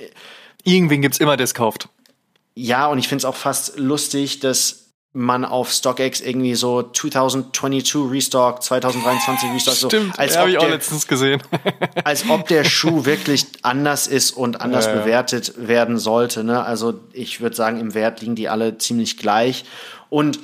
[0.63, 1.89] Irgendwen gibt's immer, der es kauft.
[2.55, 4.88] Ja, und ich finde es auch fast lustig, dass
[5.19, 9.89] man auf StockX irgendwie so 2022 Restock, 2023 Restock so.
[9.89, 11.43] Stimmt, als habe ich auch der, letztens gesehen.
[12.05, 16.45] als ob der Schuh wirklich anders ist und anders ja, bewertet werden sollte.
[16.45, 16.63] Ne?
[16.63, 19.65] Also ich würde sagen, im Wert liegen die alle ziemlich gleich.
[20.09, 20.39] Und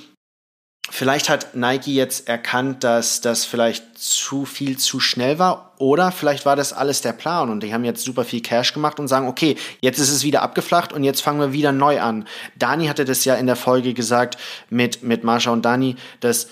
[0.92, 6.46] Vielleicht hat Nike jetzt erkannt, dass das vielleicht zu viel zu schnell war oder vielleicht
[6.46, 9.28] war das alles der Plan und die haben jetzt super viel Cash gemacht und sagen,
[9.28, 12.28] okay, jetzt ist es wieder abgeflacht und jetzt fangen wir wieder neu an.
[12.56, 14.38] Dani hatte das ja in der Folge gesagt
[14.70, 16.50] mit, mit Marsha und Dani, dass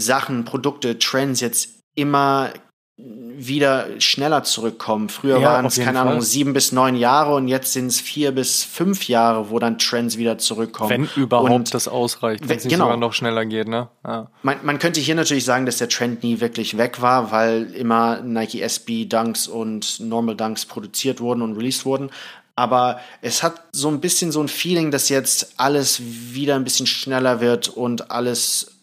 [0.00, 2.52] Sachen, Produkte, Trends jetzt immer
[2.98, 5.10] wieder schneller zurückkommen.
[5.10, 6.08] Früher ja, waren es, keine Fall.
[6.08, 9.78] Ahnung, sieben bis neun Jahre und jetzt sind es vier bis fünf Jahre, wo dann
[9.78, 10.88] Trends wieder zurückkommen.
[10.90, 12.84] Wenn überhaupt und das ausreicht, wenn es genau.
[12.84, 13.88] sogar noch schneller geht, ne?
[14.02, 14.28] Ja.
[14.42, 18.22] Man, man könnte hier natürlich sagen, dass der Trend nie wirklich weg war, weil immer
[18.22, 22.10] Nike SB Dunks und Normal Dunks produziert wurden und released wurden.
[22.58, 26.86] Aber es hat so ein bisschen so ein Feeling, dass jetzt alles wieder ein bisschen
[26.86, 28.75] schneller wird und alles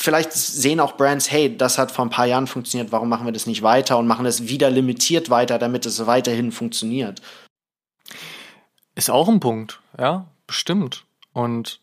[0.00, 3.32] vielleicht sehen auch Brands, hey, das hat vor ein paar Jahren funktioniert, warum machen wir
[3.32, 7.20] das nicht weiter und machen es wieder limitiert weiter, damit es weiterhin funktioniert.
[8.94, 11.04] Ist auch ein Punkt, ja, bestimmt.
[11.32, 11.80] Und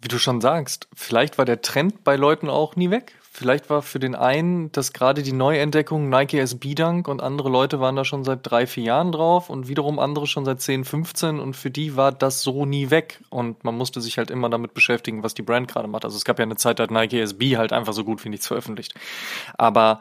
[0.00, 3.14] wie du schon sagst, vielleicht war der Trend bei Leuten auch nie weg.
[3.38, 7.80] Vielleicht war für den einen das gerade die Neuentdeckung Nike SB Dunk und andere Leute
[7.80, 11.38] waren da schon seit drei, vier Jahren drauf und wiederum andere schon seit 10, 15
[11.38, 14.72] und für die war das so nie weg und man musste sich halt immer damit
[14.72, 16.06] beschäftigen, was die Brand gerade macht.
[16.06, 18.30] Also es gab ja eine Zeit, da hat Nike SB halt einfach so gut wie
[18.30, 18.94] nichts veröffentlicht.
[19.58, 20.00] Aber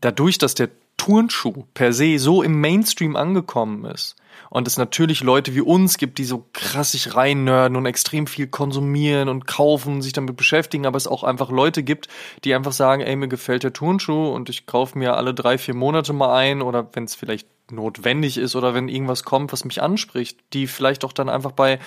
[0.00, 4.16] dadurch, dass der Turnschuh per se so im Mainstream angekommen ist
[4.54, 8.46] und es natürlich Leute wie uns gibt, die so krass sich reinnörden und extrem viel
[8.46, 12.06] konsumieren und kaufen, sich damit beschäftigen, aber es auch einfach Leute gibt,
[12.44, 15.74] die einfach sagen, ey, mir gefällt der Turnschuh und ich kaufe mir alle drei, vier
[15.74, 16.62] Monate mal ein.
[16.62, 21.04] Oder wenn es vielleicht notwendig ist oder wenn irgendwas kommt, was mich anspricht, die vielleicht
[21.04, 21.80] auch dann einfach bei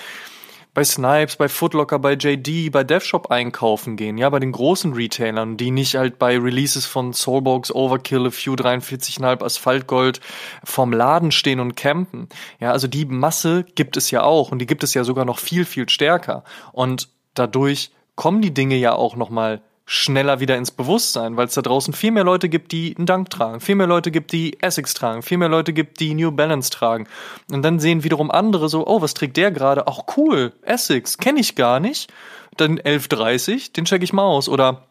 [0.77, 5.57] bei Snipes, bei Footlocker, bei JD, bei DevShop einkaufen gehen, ja, bei den großen Retailern,
[5.57, 10.21] die nicht halt bei Releases von Soulbox, Overkill, A Few 43,5 Asphaltgold
[10.63, 12.29] vorm Laden stehen und campen.
[12.59, 15.39] Ja, also die Masse gibt es ja auch und die gibt es ja sogar noch
[15.39, 16.43] viel, viel stärker.
[16.73, 21.61] Und dadurch kommen die Dinge ja auch nochmal schneller wieder ins Bewusstsein, weil es da
[21.61, 24.93] draußen viel mehr Leute gibt, die einen Dank tragen, viel mehr Leute gibt, die Essex
[24.93, 27.07] tragen, viel mehr Leute gibt, die New Balance tragen.
[27.49, 29.87] Und dann sehen wiederum andere so, oh, was trägt der gerade?
[29.87, 32.11] Auch cool, Essex, kenne ich gar nicht.
[32.57, 34.49] Dann 1130, den check ich mal aus.
[34.49, 34.83] Oder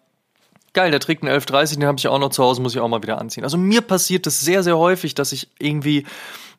[0.73, 2.89] geil, der trägt einen 1130, den habe ich auch noch zu Hause, muss ich auch
[2.89, 3.45] mal wieder anziehen.
[3.45, 6.07] Also mir passiert das sehr, sehr häufig, dass ich irgendwie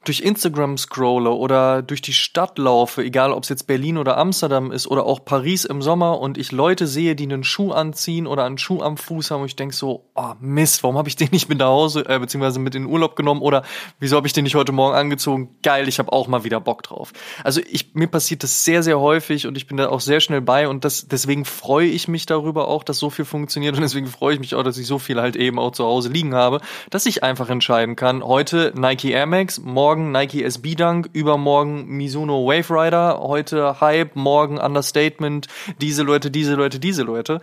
[0.05, 4.71] durch Instagram scrolle oder durch die Stadt laufe, egal ob es jetzt Berlin oder Amsterdam
[4.71, 8.45] ist oder auch Paris im Sommer und ich Leute sehe, die einen Schuh anziehen oder
[8.45, 11.29] einen Schuh am Fuß haben und ich denk so, oh Mist, warum habe ich den
[11.31, 13.63] nicht mit nach Hause, äh, beziehungsweise mit in den Urlaub genommen oder
[13.99, 15.57] wieso habe ich den nicht heute Morgen angezogen?
[15.61, 17.11] Geil, ich habe auch mal wieder Bock drauf.
[17.43, 20.41] Also ich, mir passiert das sehr, sehr häufig und ich bin da auch sehr schnell
[20.41, 24.07] bei und das, deswegen freue ich mich darüber auch, dass so viel funktioniert und deswegen
[24.07, 26.61] freue ich mich auch, dass ich so viel halt eben auch zu Hause liegen habe,
[26.89, 31.85] dass ich einfach entscheiden kann, heute Nike Air Max, morgen morgen Nike SB Dunk, übermorgen
[31.87, 35.47] Mizuno Wave Rider, heute Hype, morgen Understatement,
[35.79, 37.39] diese Leute, diese Leute, diese Leute.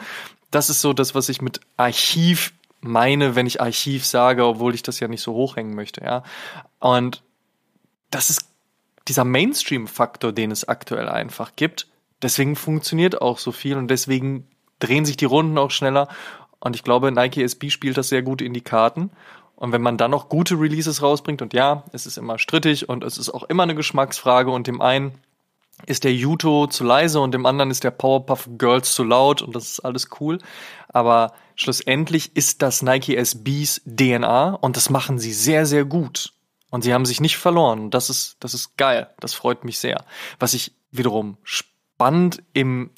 [0.51, 4.83] Das ist so das, was ich mit Archiv meine, wenn ich Archiv sage, obwohl ich
[4.83, 6.23] das ja nicht so hochhängen möchte, ja.
[6.81, 7.23] Und
[8.11, 8.47] das ist
[9.09, 11.87] dieser Mainstream-Faktor, den es aktuell einfach gibt.
[12.21, 14.47] Deswegen funktioniert auch so viel und deswegen
[14.81, 16.09] drehen sich die Runden auch schneller.
[16.61, 19.13] Und ich glaube, Nike SB spielt das sehr gut in die Karten.
[19.57, 23.05] Und wenn man dann noch gute Releases rausbringt, und ja, es ist immer strittig und
[23.05, 25.19] es ist auch immer eine Geschmacksfrage und dem einen
[25.87, 29.55] ist der Yuto zu leise und dem anderen ist der Powerpuff Girls zu laut und
[29.55, 30.39] das ist alles cool.
[30.89, 36.33] Aber schlussendlich ist das Nike SBs DNA und das machen sie sehr, sehr gut.
[36.71, 37.91] Und sie haben sich nicht verloren.
[37.91, 39.09] Das ist, das ist geil.
[39.21, 40.05] Das freut mich sehr.
[40.41, 42.91] Was ich wiederum spannend im,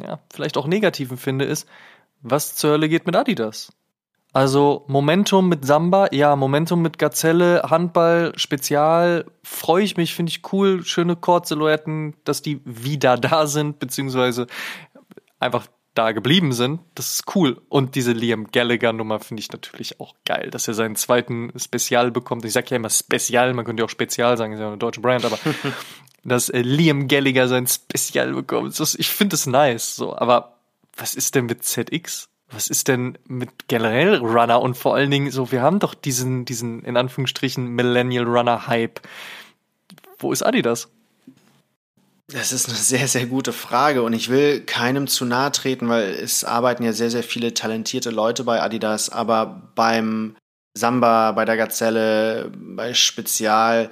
[0.00, 1.66] ja, vielleicht auch negativen finde, ist,
[2.20, 3.72] was zur Hölle geht mit Adidas?
[4.34, 10.52] Also Momentum mit Samba, ja, Momentum mit Gazelle, Handball, Spezial, freue ich mich, finde ich
[10.52, 14.48] cool, schöne Chord-Silhouetten, dass die wieder da sind, beziehungsweise
[15.38, 16.80] einfach da geblieben sind.
[16.96, 17.62] Das ist cool.
[17.68, 22.44] Und diese Liam Gallagher-Nummer finde ich natürlich auch geil, dass er seinen zweiten Spezial bekommt.
[22.44, 25.00] Ich sage ja immer Spezial, man könnte ja auch Spezial sagen, ist ja eine deutsche
[25.00, 25.38] Brand, aber
[26.24, 29.94] dass äh, Liam Gallagher sein Spezial bekommt, das, ich finde es nice.
[29.94, 30.58] So, aber
[30.96, 32.30] was ist denn mit ZX?
[32.54, 36.44] Was ist denn mit generell Runner und vor allen Dingen so, wir haben doch diesen,
[36.44, 39.00] diesen in Anführungsstrichen Millennial Runner Hype.
[40.18, 40.88] Wo ist Adidas?
[42.28, 46.10] Das ist eine sehr, sehr gute Frage und ich will keinem zu nahe treten, weil
[46.10, 50.36] es arbeiten ja sehr, sehr viele talentierte Leute bei Adidas, aber beim
[50.76, 53.90] Samba, bei der Gazelle, bei Spezial,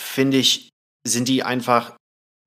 [0.00, 0.70] finde ich,
[1.06, 1.94] sind die einfach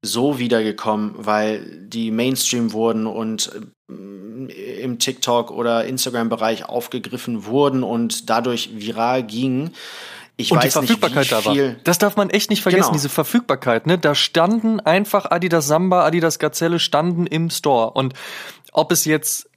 [0.04, 3.52] so wiedergekommen, weil die Mainstream wurden und
[3.88, 9.76] im TikTok oder Instagram-Bereich aufgegriffen wurden und dadurch viral gingen.
[10.38, 11.56] Ich und die Verfügbarkeit nicht, da war.
[11.84, 12.94] Das darf man echt nicht vergessen, genau.
[12.94, 13.88] diese Verfügbarkeit.
[13.88, 13.98] Ne?
[13.98, 17.92] Da standen einfach Adidas Samba, Adidas Gazelle standen im Store.
[17.92, 18.14] Und
[18.74, 19.50] ob es jetzt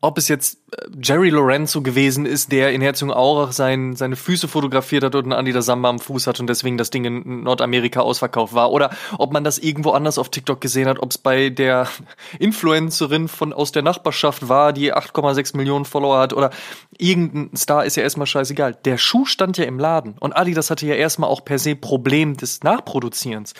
[0.00, 5.02] ob es jetzt äh, Jerry Lorenzo gewesen ist, der in Herzogenaurach sein, seine Füße fotografiert
[5.02, 8.54] hat und einen Anita Samba am Fuß hat und deswegen das Ding in Nordamerika ausverkauft
[8.54, 8.70] war.
[8.70, 11.88] Oder ob man das irgendwo anders auf TikTok gesehen hat, ob es bei der
[12.38, 16.50] Influencerin von aus der Nachbarschaft war, die 8,6 Millionen Follower hat oder
[16.96, 18.76] irgendein Star ist ja erstmal scheißegal.
[18.84, 22.36] Der Schuh stand ja im Laden und Adidas hatte ja erstmal auch per se Problem
[22.36, 23.54] des Nachproduzierens.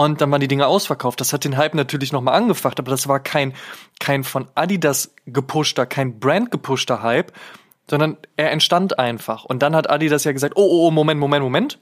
[0.00, 1.20] Und dann waren die Dinge ausverkauft.
[1.20, 3.52] Das hat den Hype natürlich nochmal angefacht, aber das war kein,
[3.98, 7.32] kein von Adidas gepushter, kein Brand gepushter Hype,
[7.86, 9.44] sondern er entstand einfach.
[9.44, 11.78] Und dann hat Adidas ja gesagt, oh, oh, oh, Moment, Moment, Moment.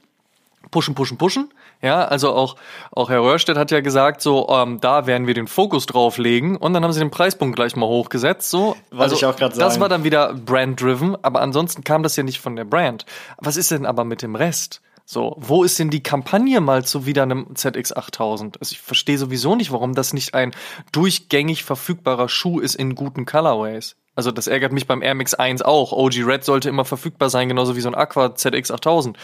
[0.69, 1.53] Pushen, pushen, pushen.
[1.81, 2.57] Ja, also auch,
[2.91, 6.57] auch Herr Röhrstedt hat ja gesagt, so, ähm, da werden wir den Fokus drauflegen.
[6.57, 8.75] Und dann haben sie den Preispunkt gleich mal hochgesetzt, so.
[8.91, 9.65] Was also, ich auch gerade sagen.
[9.65, 13.05] Das war dann wieder brand-driven, aber ansonsten kam das ja nicht von der Brand.
[13.37, 14.81] Was ist denn aber mit dem Rest?
[15.11, 18.59] So, wo ist denn die Kampagne mal zu wieder einem ZX8000?
[18.59, 20.51] Also ich verstehe sowieso nicht, warum das nicht ein
[20.91, 23.95] durchgängig verfügbarer Schuh ist in guten Colorways.
[24.13, 25.93] Also das ärgert mich beim Air Max 1 auch.
[25.93, 29.15] OG Red sollte immer verfügbar sein, genauso wie so ein Aqua ZX8000.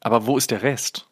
[0.00, 1.06] Aber wo ist der Rest?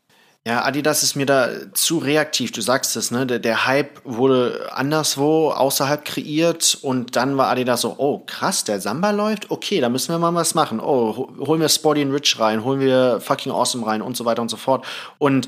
[0.47, 2.51] Ja, Adidas ist mir da zu reaktiv.
[2.53, 3.27] Du sagst es, ne?
[3.27, 8.81] Der, der, Hype wurde anderswo außerhalb kreiert und dann war Adidas so, oh krass, der
[8.81, 9.51] Samba läuft.
[9.51, 10.81] Okay, da müssen wir mal was machen.
[10.81, 14.41] Oh, holen wir Sporty and Rich rein, holen wir fucking Awesome rein und so weiter
[14.41, 14.87] und so fort.
[15.19, 15.47] Und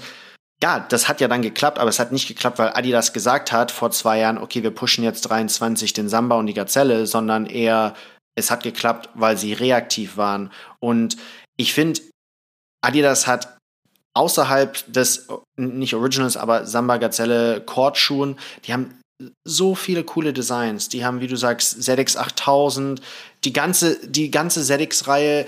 [0.63, 3.71] ja, das hat ja dann geklappt, aber es hat nicht geklappt, weil Adidas gesagt hat
[3.71, 7.95] vor zwei Jahren, okay, wir pushen jetzt 23 den Samba und die Gazelle, sondern eher,
[8.37, 10.53] es hat geklappt, weil sie reaktiv waren.
[10.81, 11.17] Und
[11.57, 12.01] ich finde,
[12.83, 13.57] Adidas hat
[14.15, 18.99] außerhalb des, nicht Originals, aber Samba Gazelle Kordschuhen, die haben
[19.45, 20.89] so viele coole Designs.
[20.89, 23.01] Die haben, wie du sagst, ZX 8000,
[23.45, 25.47] die ganze, die ganze ZX-Reihe.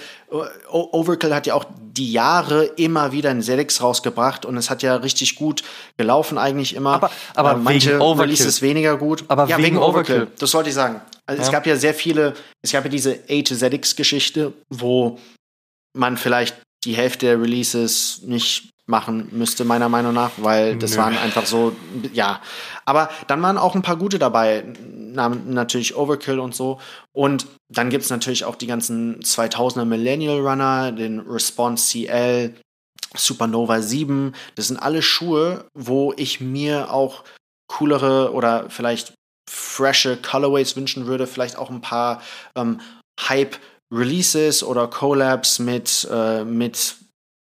[0.71, 4.97] Overkill hat ja auch die Jahre immer wieder ein ZX rausgebracht und es hat ja
[4.97, 5.63] richtig gut
[5.97, 6.95] gelaufen eigentlich immer.
[6.95, 9.25] Aber, aber äh, manche Releases weniger gut.
[9.29, 10.17] Aber ja, wegen, wegen Overkill.
[10.17, 10.37] Overkill.
[10.39, 11.01] Das wollte ich sagen.
[11.27, 11.47] Also ja.
[11.47, 15.19] Es gab ja sehr viele, es gab ja diese A to ZX-Geschichte, wo
[15.97, 20.99] man vielleicht die Hälfte der Releases nicht machen müsste, meiner Meinung nach, weil das Nö.
[20.99, 21.75] waren einfach so,
[22.13, 22.43] ja.
[22.85, 26.81] Aber dann waren auch ein paar gute dabei, natürlich Overkill und so.
[27.13, 32.55] Und dann gibt's natürlich auch die ganzen 2000er Millennial Runner, den Response CL,
[33.17, 34.35] Supernova 7.
[34.55, 37.25] Das sind alle Schuhe, wo ich mir auch
[37.69, 39.15] coolere oder vielleicht
[39.49, 42.23] frische Colorways wünschen würde, vielleicht auch ein paar
[42.57, 42.81] ähm,
[43.21, 43.57] Hype
[43.93, 46.97] Releases oder Collabs mit, äh, mit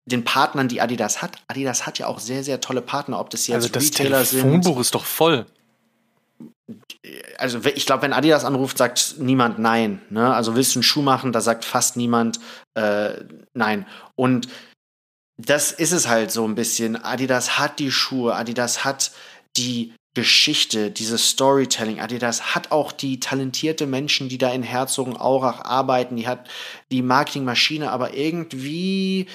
[0.06, 1.38] den Partnern, die Adidas hat.
[1.48, 4.42] Adidas hat ja auch sehr, sehr tolle Partner, ob das jetzt also das Retailer sind.
[4.42, 5.46] Das Telefonbuch ist doch voll.
[7.38, 10.02] Also ich glaube, wenn Adidas anruft, sagt niemand nein.
[10.10, 10.34] Ne?
[10.34, 12.40] Also willst du einen Schuh machen, da sagt fast niemand
[12.74, 13.12] äh,
[13.54, 13.86] nein.
[14.14, 14.48] Und
[15.36, 16.96] das ist es halt so ein bisschen.
[16.96, 19.12] Adidas hat die Schuhe, Adidas hat
[19.56, 21.98] die Geschichte, dieses Storytelling.
[21.98, 26.14] Adidas hat auch die talentierte Menschen, die da in Herzogenaurach arbeiten.
[26.14, 26.48] Die hat
[26.92, 29.26] die Marketingmaschine, aber irgendwie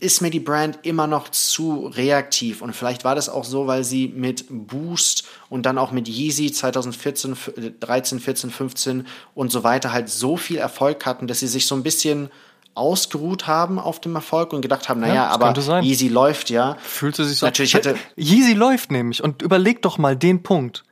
[0.00, 2.60] ist mir die Brand immer noch zu reaktiv.
[2.60, 6.50] Und vielleicht war das auch so, weil sie mit Boost und dann auch mit Yeezy
[6.50, 7.36] 2014,
[7.78, 11.76] 13, 14, 15 und so weiter halt so viel Erfolg hatten, dass sie sich so
[11.76, 12.30] ein bisschen
[12.76, 15.52] ausgeruht haben auf dem Erfolg und gedacht haben, naja, ja, aber
[15.82, 16.76] Yeezy läuft ja.
[16.80, 17.46] Fühlte sich so.
[17.46, 20.84] Natürlich hätte Yeezy läuft nämlich und überleg doch mal den Punkt.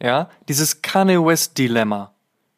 [0.00, 2.12] Ja, dieses Kanye West Dilemma,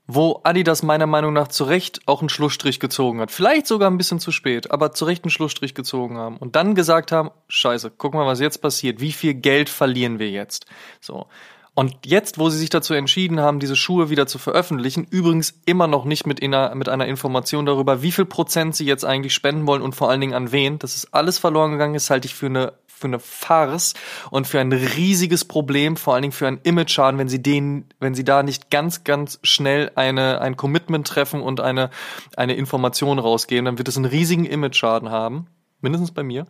[0.07, 3.31] wo Adidas meiner Meinung nach zu Recht auch einen Schlussstrich gezogen hat.
[3.31, 6.75] Vielleicht sogar ein bisschen zu spät, aber zu Recht einen Schlussstrich gezogen haben und dann
[6.75, 9.01] gesagt haben, scheiße, guck mal, was jetzt passiert.
[9.01, 10.65] Wie viel Geld verlieren wir jetzt?
[11.01, 11.27] So.
[11.75, 15.89] Und jetzt, wo sie sich dazu entschieden haben, diese Schuhe wieder zu veröffentlichen, übrigens immer
[15.89, 19.67] noch nicht mit einer, mit einer Information darüber, wie viel Prozent sie jetzt eigentlich spenden
[19.67, 22.35] wollen und vor allen Dingen an wen, das ist alles verloren gegangen ist, halte ich
[22.35, 23.95] für eine für eine Farce
[24.31, 28.15] und für ein riesiges Problem, vor allen Dingen für einen Image-Schaden, wenn sie den, wenn
[28.15, 31.91] sie da nicht ganz, ganz schnell eine, ein Commitment treffen und eine,
[32.37, 35.49] eine Information rausgeben, dann wird es einen riesigen Image-Schaden haben.
[35.81, 36.47] Mindestens bei mir.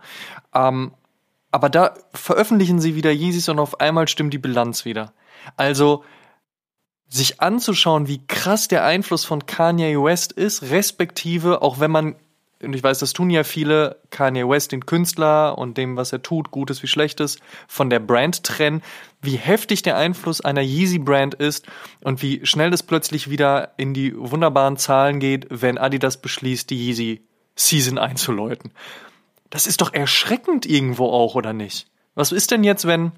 [0.54, 0.92] Ähm,
[1.54, 5.12] aber da veröffentlichen sie wieder Yeezys und auf einmal stimmt die Bilanz wieder.
[5.56, 6.04] Also
[7.08, 12.16] sich anzuschauen, wie krass der Einfluss von Kanye West ist, respektive auch wenn man
[12.60, 16.22] und ich weiß, das tun ja viele, Kanye West, den Künstler und dem, was er
[16.22, 17.38] tut, Gutes wie Schlechtes,
[17.68, 18.82] von der Brand trennen,
[19.20, 21.66] wie heftig der Einfluss einer Yeezy-Brand ist
[22.02, 26.88] und wie schnell es plötzlich wieder in die wunderbaren Zahlen geht, wenn Adidas beschließt, die
[26.88, 28.72] Yeezy-Season einzuläuten.
[29.54, 31.86] Das ist doch erschreckend irgendwo auch, oder nicht?
[32.16, 33.12] Was ist denn jetzt, wenn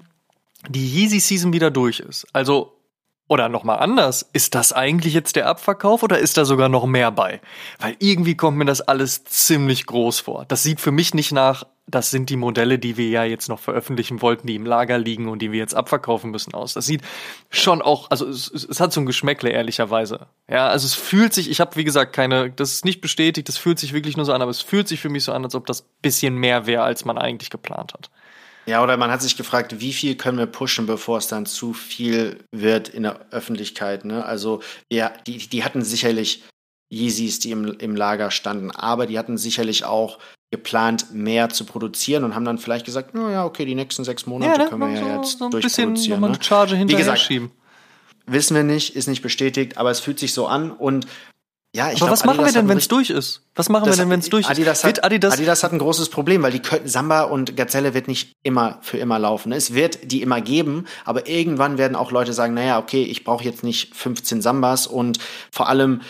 [0.69, 2.27] die Yeezy Season wieder durch ist?
[2.31, 2.79] Also,
[3.27, 7.09] oder nochmal anders, ist das eigentlich jetzt der Abverkauf oder ist da sogar noch mehr
[7.09, 7.41] bei?
[7.79, 10.45] Weil irgendwie kommt mir das alles ziemlich groß vor.
[10.47, 13.59] Das sieht für mich nicht nach, das sind die Modelle, die wir ja jetzt noch
[13.59, 16.73] veröffentlichen wollten, die im Lager liegen und die wir jetzt abverkaufen müssen aus.
[16.73, 17.01] Das sieht
[17.49, 20.27] schon auch, also es, es hat so ein Geschmäckle ehrlicherweise.
[20.49, 23.57] Ja, also es fühlt sich, ich habe wie gesagt keine, das ist nicht bestätigt, das
[23.57, 25.55] fühlt sich wirklich nur so an, aber es fühlt sich für mich so an, als
[25.55, 28.09] ob das bisschen mehr wäre, als man eigentlich geplant hat.
[28.65, 31.71] Ja, oder man hat sich gefragt, wie viel können wir pushen, bevor es dann zu
[31.71, 34.03] viel wird in der Öffentlichkeit.
[34.03, 34.25] Ne?
[34.25, 34.61] Also
[34.91, 36.43] ja, die, die hatten sicherlich
[36.91, 40.19] Yeezys, die im, im Lager standen, aber die hatten sicherlich auch
[40.51, 44.25] geplant, mehr zu produzieren und haben dann vielleicht gesagt, na ja, okay, die nächsten sechs
[44.25, 45.93] Monate ja, können wir ja jetzt so ein durchproduzieren.
[45.93, 46.37] Bisschen ne?
[46.41, 47.51] Charge Wie gesagt, schieben.
[48.25, 51.05] wissen wir nicht, ist nicht bestätigt, aber es fühlt sich so an und
[51.75, 53.43] ja, ich Aber glaub, was machen Adidas wir denn, wenn es durch ist?
[53.53, 54.83] Was machen wir denn, wenn es durch Adidas ist?
[54.85, 58.79] Hat, Adidas, Adidas hat ein großes Problem, weil die Samba und Gazelle wird nicht immer
[58.81, 59.51] für immer laufen.
[59.51, 63.43] Es wird die immer geben, aber irgendwann werden auch Leute sagen, naja, okay, ich brauche
[63.43, 65.19] jetzt nicht 15 Sambas und
[65.51, 66.01] vor allem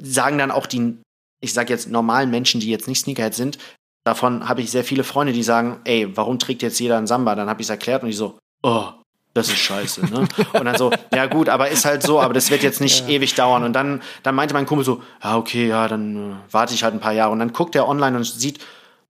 [0.00, 0.96] sagen dann auch die,
[1.42, 3.58] ich sage jetzt normalen Menschen, die jetzt nicht Sneakerhead sind,
[4.04, 7.36] Davon habe ich sehr viele Freunde, die sagen, ey, warum trägt jetzt jeder ein Samba?
[7.36, 8.86] Dann habe ich es erklärt und die so, oh,
[9.32, 10.06] das ist scheiße.
[10.06, 10.26] Ne?
[10.52, 13.14] Und dann so, ja gut, aber ist halt so, aber das wird jetzt nicht ja.
[13.14, 13.62] ewig dauern.
[13.62, 16.94] Und dann, dann meinte mein Kumpel so, ja okay, ja, dann äh, warte ich halt
[16.94, 17.30] ein paar Jahre.
[17.30, 18.58] Und dann guckt er online und sieht,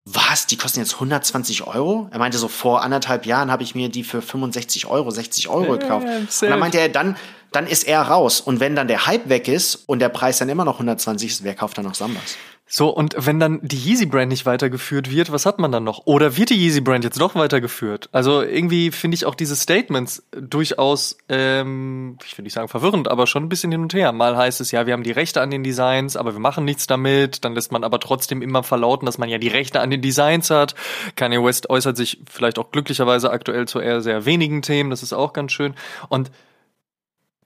[0.05, 2.09] was, die kosten jetzt 120 Euro?
[2.11, 5.79] Er meinte so, vor anderthalb Jahren habe ich mir die für 65 Euro, 60 Euro
[5.79, 6.07] gekauft.
[6.07, 7.17] Ja, und dann meinte er, dann,
[7.53, 8.41] dann ist er raus.
[8.41, 11.45] Und wenn dann der Hype weg ist und der Preis dann immer noch 120 ist,
[11.45, 12.37] wer kauft dann noch Sambas?
[12.75, 16.07] So, und wenn dann die Yeezy-Brand nicht weitergeführt wird, was hat man dann noch?
[16.07, 18.09] Oder wird die Yeezy-Brand jetzt doch weitergeführt?
[18.13, 23.27] Also irgendwie finde ich auch diese Statements durchaus, ähm, ich will nicht sagen verwirrend, aber
[23.27, 24.11] schon ein bisschen hin und her.
[24.13, 26.87] Mal heißt es ja, wir haben die Rechte an den Designs, aber wir machen nichts
[26.87, 27.45] damit.
[27.45, 30.49] Dann lässt man aber trotzdem immer verlauten, dass man ja die Rechte an den Designs
[30.49, 30.75] hat.
[31.15, 34.89] Kanye West äußert sich vielleicht auch glücklicherweise aktuell zu eher sehr wenigen Themen.
[34.89, 35.75] Das ist auch ganz schön.
[36.09, 36.31] Und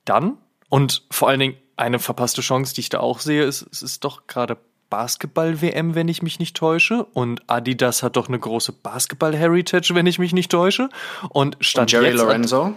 [0.06, 0.38] dann,
[0.68, 4.04] und vor allen Dingen eine verpasste Chance, die ich da auch sehe, ist, es ist
[4.04, 4.56] doch gerade
[4.88, 7.04] Basketball-WM, wenn ich mich nicht täusche.
[7.04, 10.88] Und Adidas hat doch eine große Basketball-Heritage, wenn ich mich nicht täusche.
[11.28, 12.66] Und stand und Jerry jetzt Lorenzo.
[12.66, 12.74] Hat,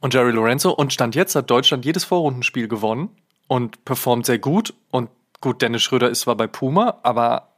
[0.00, 0.70] und Jerry Lorenzo.
[0.70, 3.10] Und stand jetzt hat Deutschland jedes Vorrundenspiel gewonnen
[3.46, 4.74] und performt sehr gut.
[4.90, 5.10] Und
[5.40, 7.53] gut, Dennis Schröder ist zwar bei Puma, aber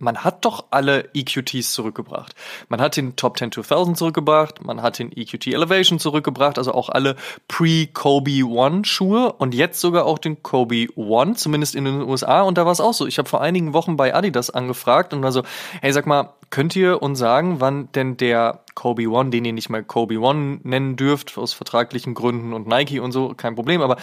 [0.00, 2.34] man hat doch alle EQTs zurückgebracht.
[2.68, 6.88] Man hat den Top 10 2000 zurückgebracht, man hat den EQT Elevation zurückgebracht, also auch
[6.88, 7.16] alle
[7.48, 12.42] Pre-Kobe One Schuhe und jetzt sogar auch den Kobe One, zumindest in den USA.
[12.42, 13.06] Und da war es auch so.
[13.06, 15.42] Ich habe vor einigen Wochen bei Adidas angefragt und war so,
[15.82, 19.68] hey, sag mal, könnt ihr uns sagen, wann denn der Kobe One, den ihr nicht
[19.68, 23.96] mal Kobe One nennen dürft, aus vertraglichen Gründen und Nike und so, kein Problem, aber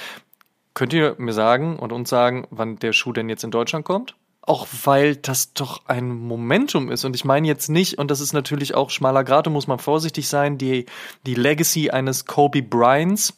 [0.75, 4.15] könnt ihr mir sagen und uns sagen, wann der Schuh denn jetzt in Deutschland kommt?
[4.47, 7.03] Auch weil das doch ein Momentum ist.
[7.03, 10.29] Und ich meine jetzt nicht, und das ist natürlich auch schmaler Grad, muss man vorsichtig
[10.29, 10.85] sein, die,
[11.25, 13.33] die Legacy eines Kobe Bryants,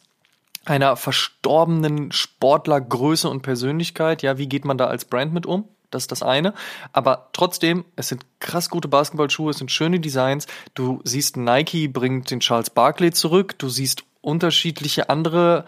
[0.64, 4.22] einer verstorbenen Sportlergröße und Persönlichkeit.
[4.22, 5.68] Ja, wie geht man da als Brand mit um?
[5.90, 6.54] Das ist das eine.
[6.92, 10.46] Aber trotzdem, es sind krass gute Basketballschuhe, es sind schöne Designs.
[10.74, 13.58] Du siehst, Nike bringt den Charles Barkley zurück.
[13.58, 15.64] Du siehst unterschiedliche andere,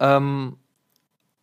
[0.00, 0.56] ähm,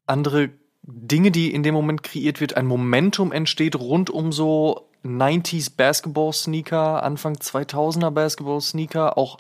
[0.07, 0.49] andere
[0.83, 7.03] Dinge, die in dem Moment kreiert wird, ein Momentum entsteht rund um so 90s Basketball-Sneaker,
[7.03, 9.37] Anfang 2000er Basketball-Sneaker, auch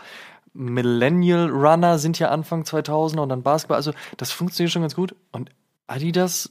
[0.53, 3.77] Millennial Runner sind ja Anfang 2000er und dann Basketball.
[3.77, 5.15] Also das funktioniert schon ganz gut.
[5.31, 5.49] Und
[5.87, 6.49] Adidas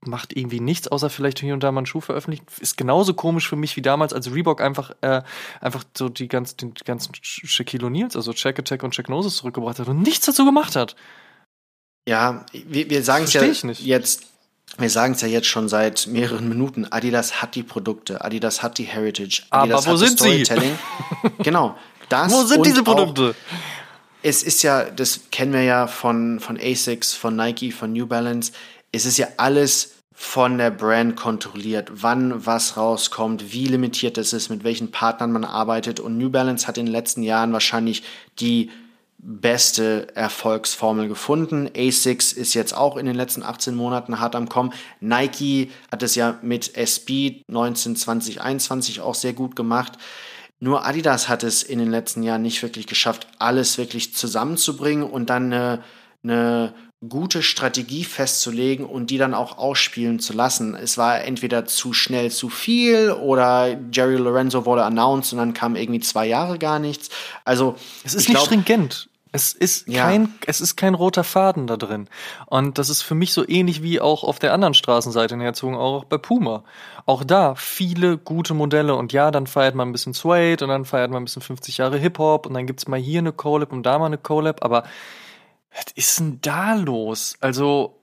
[0.00, 2.44] macht irgendwie nichts, außer vielleicht hier und da mal einen Schuh veröffentlicht.
[2.60, 5.22] Ist genauso komisch für mich wie damals, als Reebok einfach, äh,
[5.60, 9.78] einfach so die, ganz, die ganzen Shaquille O'Neals, also Check Attack und Check Noses zurückgebracht
[9.78, 10.96] hat und nichts dazu gemacht hat.
[12.06, 14.33] Ja, wir, wir sagen es ja jetzt
[14.78, 18.78] wir sagen es ja jetzt schon seit mehreren Minuten, Adidas hat die Produkte, Adidas hat
[18.78, 20.78] die Heritage, Adidas Aber wo hat sind Storytelling.
[21.22, 21.30] Sie?
[21.42, 21.76] genau.
[22.08, 23.30] Das wo sind diese Produkte?
[23.30, 23.54] Auch,
[24.22, 28.52] es ist ja, das kennen wir ja von, von ASICS, von Nike, von New Balance.
[28.90, 34.48] Es ist ja alles von der Brand kontrolliert, wann was rauskommt, wie limitiert es ist,
[34.48, 36.00] mit welchen Partnern man arbeitet.
[36.00, 38.02] Und New Balance hat in den letzten Jahren wahrscheinlich
[38.38, 38.70] die
[39.26, 41.70] beste Erfolgsformel gefunden.
[41.74, 44.72] ASICS ist jetzt auch in den letzten 18 Monaten hart am Kommen.
[45.00, 49.94] Nike hat es ja mit SB 19, 20, 21 auch sehr gut gemacht.
[50.60, 55.30] Nur Adidas hat es in den letzten Jahren nicht wirklich geschafft, alles wirklich zusammenzubringen und
[55.30, 55.82] dann eine,
[56.22, 56.74] eine
[57.08, 60.74] gute Strategie festzulegen und die dann auch ausspielen zu lassen.
[60.74, 65.76] Es war entweder zu schnell zu viel oder Jerry Lorenzo wurde announced und dann kam
[65.76, 67.10] irgendwie zwei Jahre gar nichts.
[67.44, 69.08] Also es ist nicht glaub, stringent.
[69.34, 70.04] Es ist ja.
[70.04, 72.08] kein, es ist kein roter Faden da drin.
[72.46, 75.74] Und das ist für mich so ähnlich wie auch auf der anderen Straßenseite in Herzogen,
[75.74, 76.62] auch bei Puma.
[77.04, 80.84] Auch da viele gute Modelle und ja, dann feiert man ein bisschen Suede und dann
[80.84, 83.82] feiert man ein bisschen 50 Jahre Hip-Hop und dann gibt's mal hier eine Collab und
[83.82, 84.84] da mal eine Collab, aber
[85.74, 87.36] was ist denn da los?
[87.40, 87.98] Also,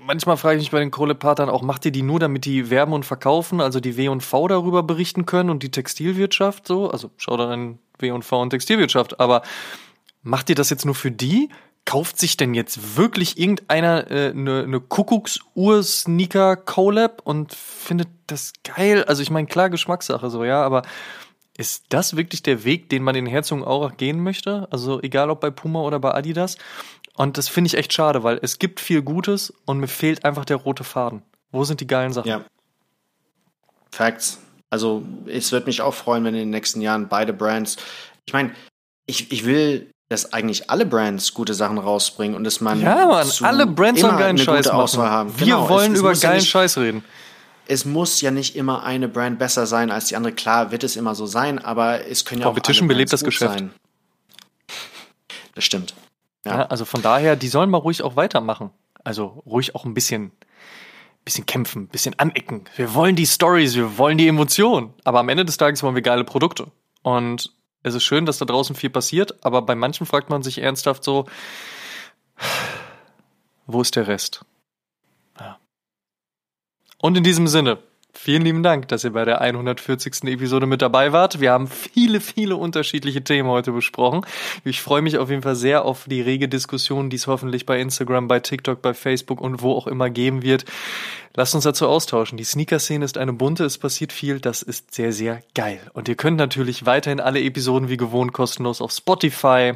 [0.00, 2.92] manchmal frage ich mich bei den Collab-Partnern auch, macht ihr die nur, damit die werben
[2.92, 6.90] und verkaufen, also die W und V darüber berichten können und die Textilwirtschaft so?
[6.90, 9.20] Also, schau da dann W&V und Textilwirtschaft.
[9.20, 9.42] Aber
[10.22, 11.48] macht ihr das jetzt nur für die?
[11.84, 19.04] Kauft sich denn jetzt wirklich irgendeiner eine äh, ne, ne Kuckucksuhr-Sneaker-Collab und findet das geil?
[19.04, 20.82] Also ich meine, klar, Geschmackssache so, ja, aber
[21.58, 24.68] ist das wirklich der Weg, den man in Herzogenaurach gehen möchte?
[24.70, 26.58] Also egal ob bei Puma oder bei Adidas.
[27.16, 30.44] Und das finde ich echt schade, weil es gibt viel Gutes und mir fehlt einfach
[30.44, 31.22] der rote Faden.
[31.50, 32.28] Wo sind die geilen Sachen?
[32.28, 32.44] Ja.
[33.90, 34.38] Facts.
[34.68, 37.76] Also es würde mich auch freuen, wenn in den nächsten Jahren beide Brands,
[38.26, 38.52] ich meine,
[39.06, 43.28] ich, ich will, dass eigentlich alle Brands gute Sachen rausbringen und dass man ja, Mann,
[43.40, 45.00] alle Brands sollen geilen Scheiß machen.
[45.00, 45.38] Haben.
[45.38, 47.04] Wir genau, wollen es, es über geilen ja Scheiß reden.
[47.68, 50.32] Es muss ja nicht immer eine Brand besser sein als die andere.
[50.32, 53.54] Klar wird es immer so sein, aber es können ja Competition auch belebt das Geschäft.
[53.54, 53.70] Sein.
[55.54, 55.94] Das stimmt.
[56.46, 56.60] Ja.
[56.60, 58.70] ja, also von daher, die sollen mal ruhig auch weitermachen.
[59.04, 60.32] Also ruhig auch ein bisschen
[61.26, 62.64] bisschen kämpfen, bisschen anecken.
[62.76, 64.94] Wir wollen die Stories, wir wollen die Emotionen.
[65.02, 66.68] Aber am Ende des Tages wollen wir geile Produkte.
[67.02, 70.58] Und es ist schön, dass da draußen viel passiert, aber bei manchen fragt man sich
[70.58, 71.26] ernsthaft so,
[73.66, 74.44] wo ist der Rest?
[75.38, 75.58] Ja.
[76.98, 77.78] Und in diesem Sinne,
[78.18, 80.24] Vielen lieben Dank, dass ihr bei der 140.
[80.24, 81.38] Episode mit dabei wart.
[81.38, 84.22] Wir haben viele, viele unterschiedliche Themen heute besprochen.
[84.64, 87.78] Ich freue mich auf jeden Fall sehr auf die rege Diskussion, die es hoffentlich bei
[87.78, 90.64] Instagram, bei TikTok, bei Facebook und wo auch immer geben wird.
[91.34, 92.38] Lasst uns dazu austauschen.
[92.38, 95.78] Die Sneaker-Szene ist eine bunte, es passiert viel, das ist sehr, sehr geil.
[95.92, 99.74] Und ihr könnt natürlich weiterhin alle Episoden wie gewohnt kostenlos auf Spotify,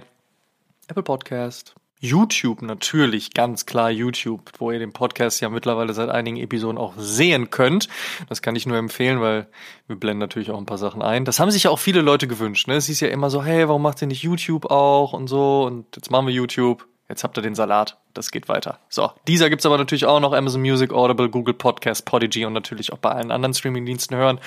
[0.88, 6.38] Apple Podcast, YouTube natürlich, ganz klar YouTube, wo ihr den Podcast ja mittlerweile seit einigen
[6.38, 7.88] Episoden auch sehen könnt.
[8.30, 9.48] Das kann ich nur empfehlen, weil
[9.86, 11.26] wir blenden natürlich auch ein paar Sachen ein.
[11.26, 12.68] Das haben sich ja auch viele Leute gewünscht.
[12.68, 12.74] Ne?
[12.76, 15.64] Es hieß ja immer so, hey, warum macht ihr nicht YouTube auch und so?
[15.64, 16.86] Und jetzt machen wir YouTube.
[17.11, 17.98] Jetzt habt ihr den Salat.
[18.14, 18.78] Das geht weiter.
[18.88, 22.92] So, dieser gibt's aber natürlich auch noch Amazon Music, Audible, Google Podcast, Podigy und natürlich
[22.92, 24.38] auch bei allen anderen Streamingdiensten hören.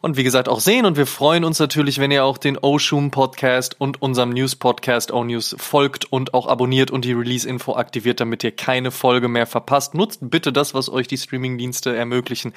[0.00, 0.86] Und wie gesagt auch sehen.
[0.86, 5.12] Und wir freuen uns natürlich, wenn ihr auch den Oshum Podcast und unserem News Podcast
[5.12, 9.46] O News folgt und auch abonniert und die Release-Info aktiviert, damit ihr keine Folge mehr
[9.46, 9.94] verpasst.
[9.94, 12.54] Nutzt bitte das, was euch die Streamingdienste ermöglichen.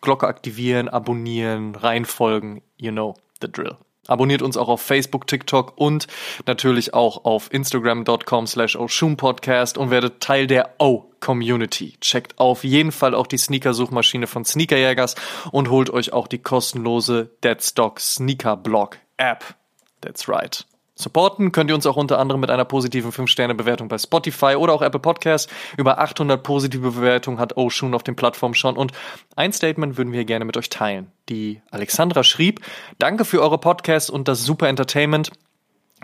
[0.00, 2.62] Glocke aktivieren, abonnieren, reinfolgen.
[2.76, 3.76] You know the drill.
[4.12, 6.06] Abonniert uns auch auf Facebook, TikTok und
[6.46, 8.76] natürlich auch auf Instagram.com slash
[9.16, 11.96] Podcast und werdet Teil der O-Community.
[12.00, 15.14] Checkt auf jeden Fall auch die Sneaker-Suchmaschine von Sneakerjägers
[15.50, 19.54] und holt euch auch die kostenlose Deadstock Sneaker Blog App.
[20.02, 20.66] That's right.
[20.94, 24.82] Supporten könnt ihr uns auch unter anderem mit einer positiven 5-Sterne-Bewertung bei Spotify oder auch
[24.82, 25.50] Apple Podcasts.
[25.76, 28.92] Über 800 positive Bewertungen hat Oshun auf den Plattformen schon und
[29.34, 31.10] ein Statement würden wir gerne mit euch teilen.
[31.28, 32.60] Die Alexandra schrieb,
[32.98, 35.30] danke für eure Podcasts und das super Entertainment.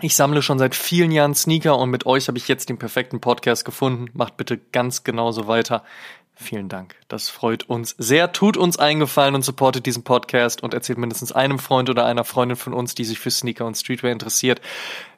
[0.01, 3.19] Ich sammle schon seit vielen Jahren Sneaker und mit euch habe ich jetzt den perfekten
[3.19, 4.05] Podcast gefunden.
[4.13, 5.83] Macht bitte ganz genauso weiter.
[6.41, 6.95] Vielen Dank.
[7.09, 8.31] Das freut uns sehr.
[8.31, 12.55] Tut uns eingefallen und supportet diesen Podcast und erzählt mindestens einem Freund oder einer Freundin
[12.55, 14.61] von uns, die sich für Sneaker und Streetwear interessiert.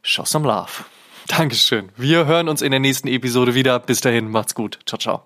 [0.02, 0.84] Show some love.
[1.28, 1.90] Dankeschön.
[1.96, 3.78] Wir hören uns in der nächsten Episode wieder.
[3.78, 4.80] Bis dahin, macht's gut.
[4.88, 5.22] Ciao, ciao.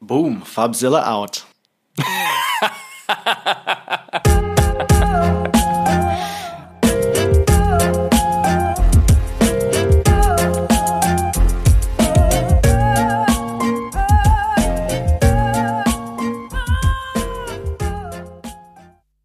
[0.00, 0.46] Boom.
[0.46, 1.44] Fabzilla out.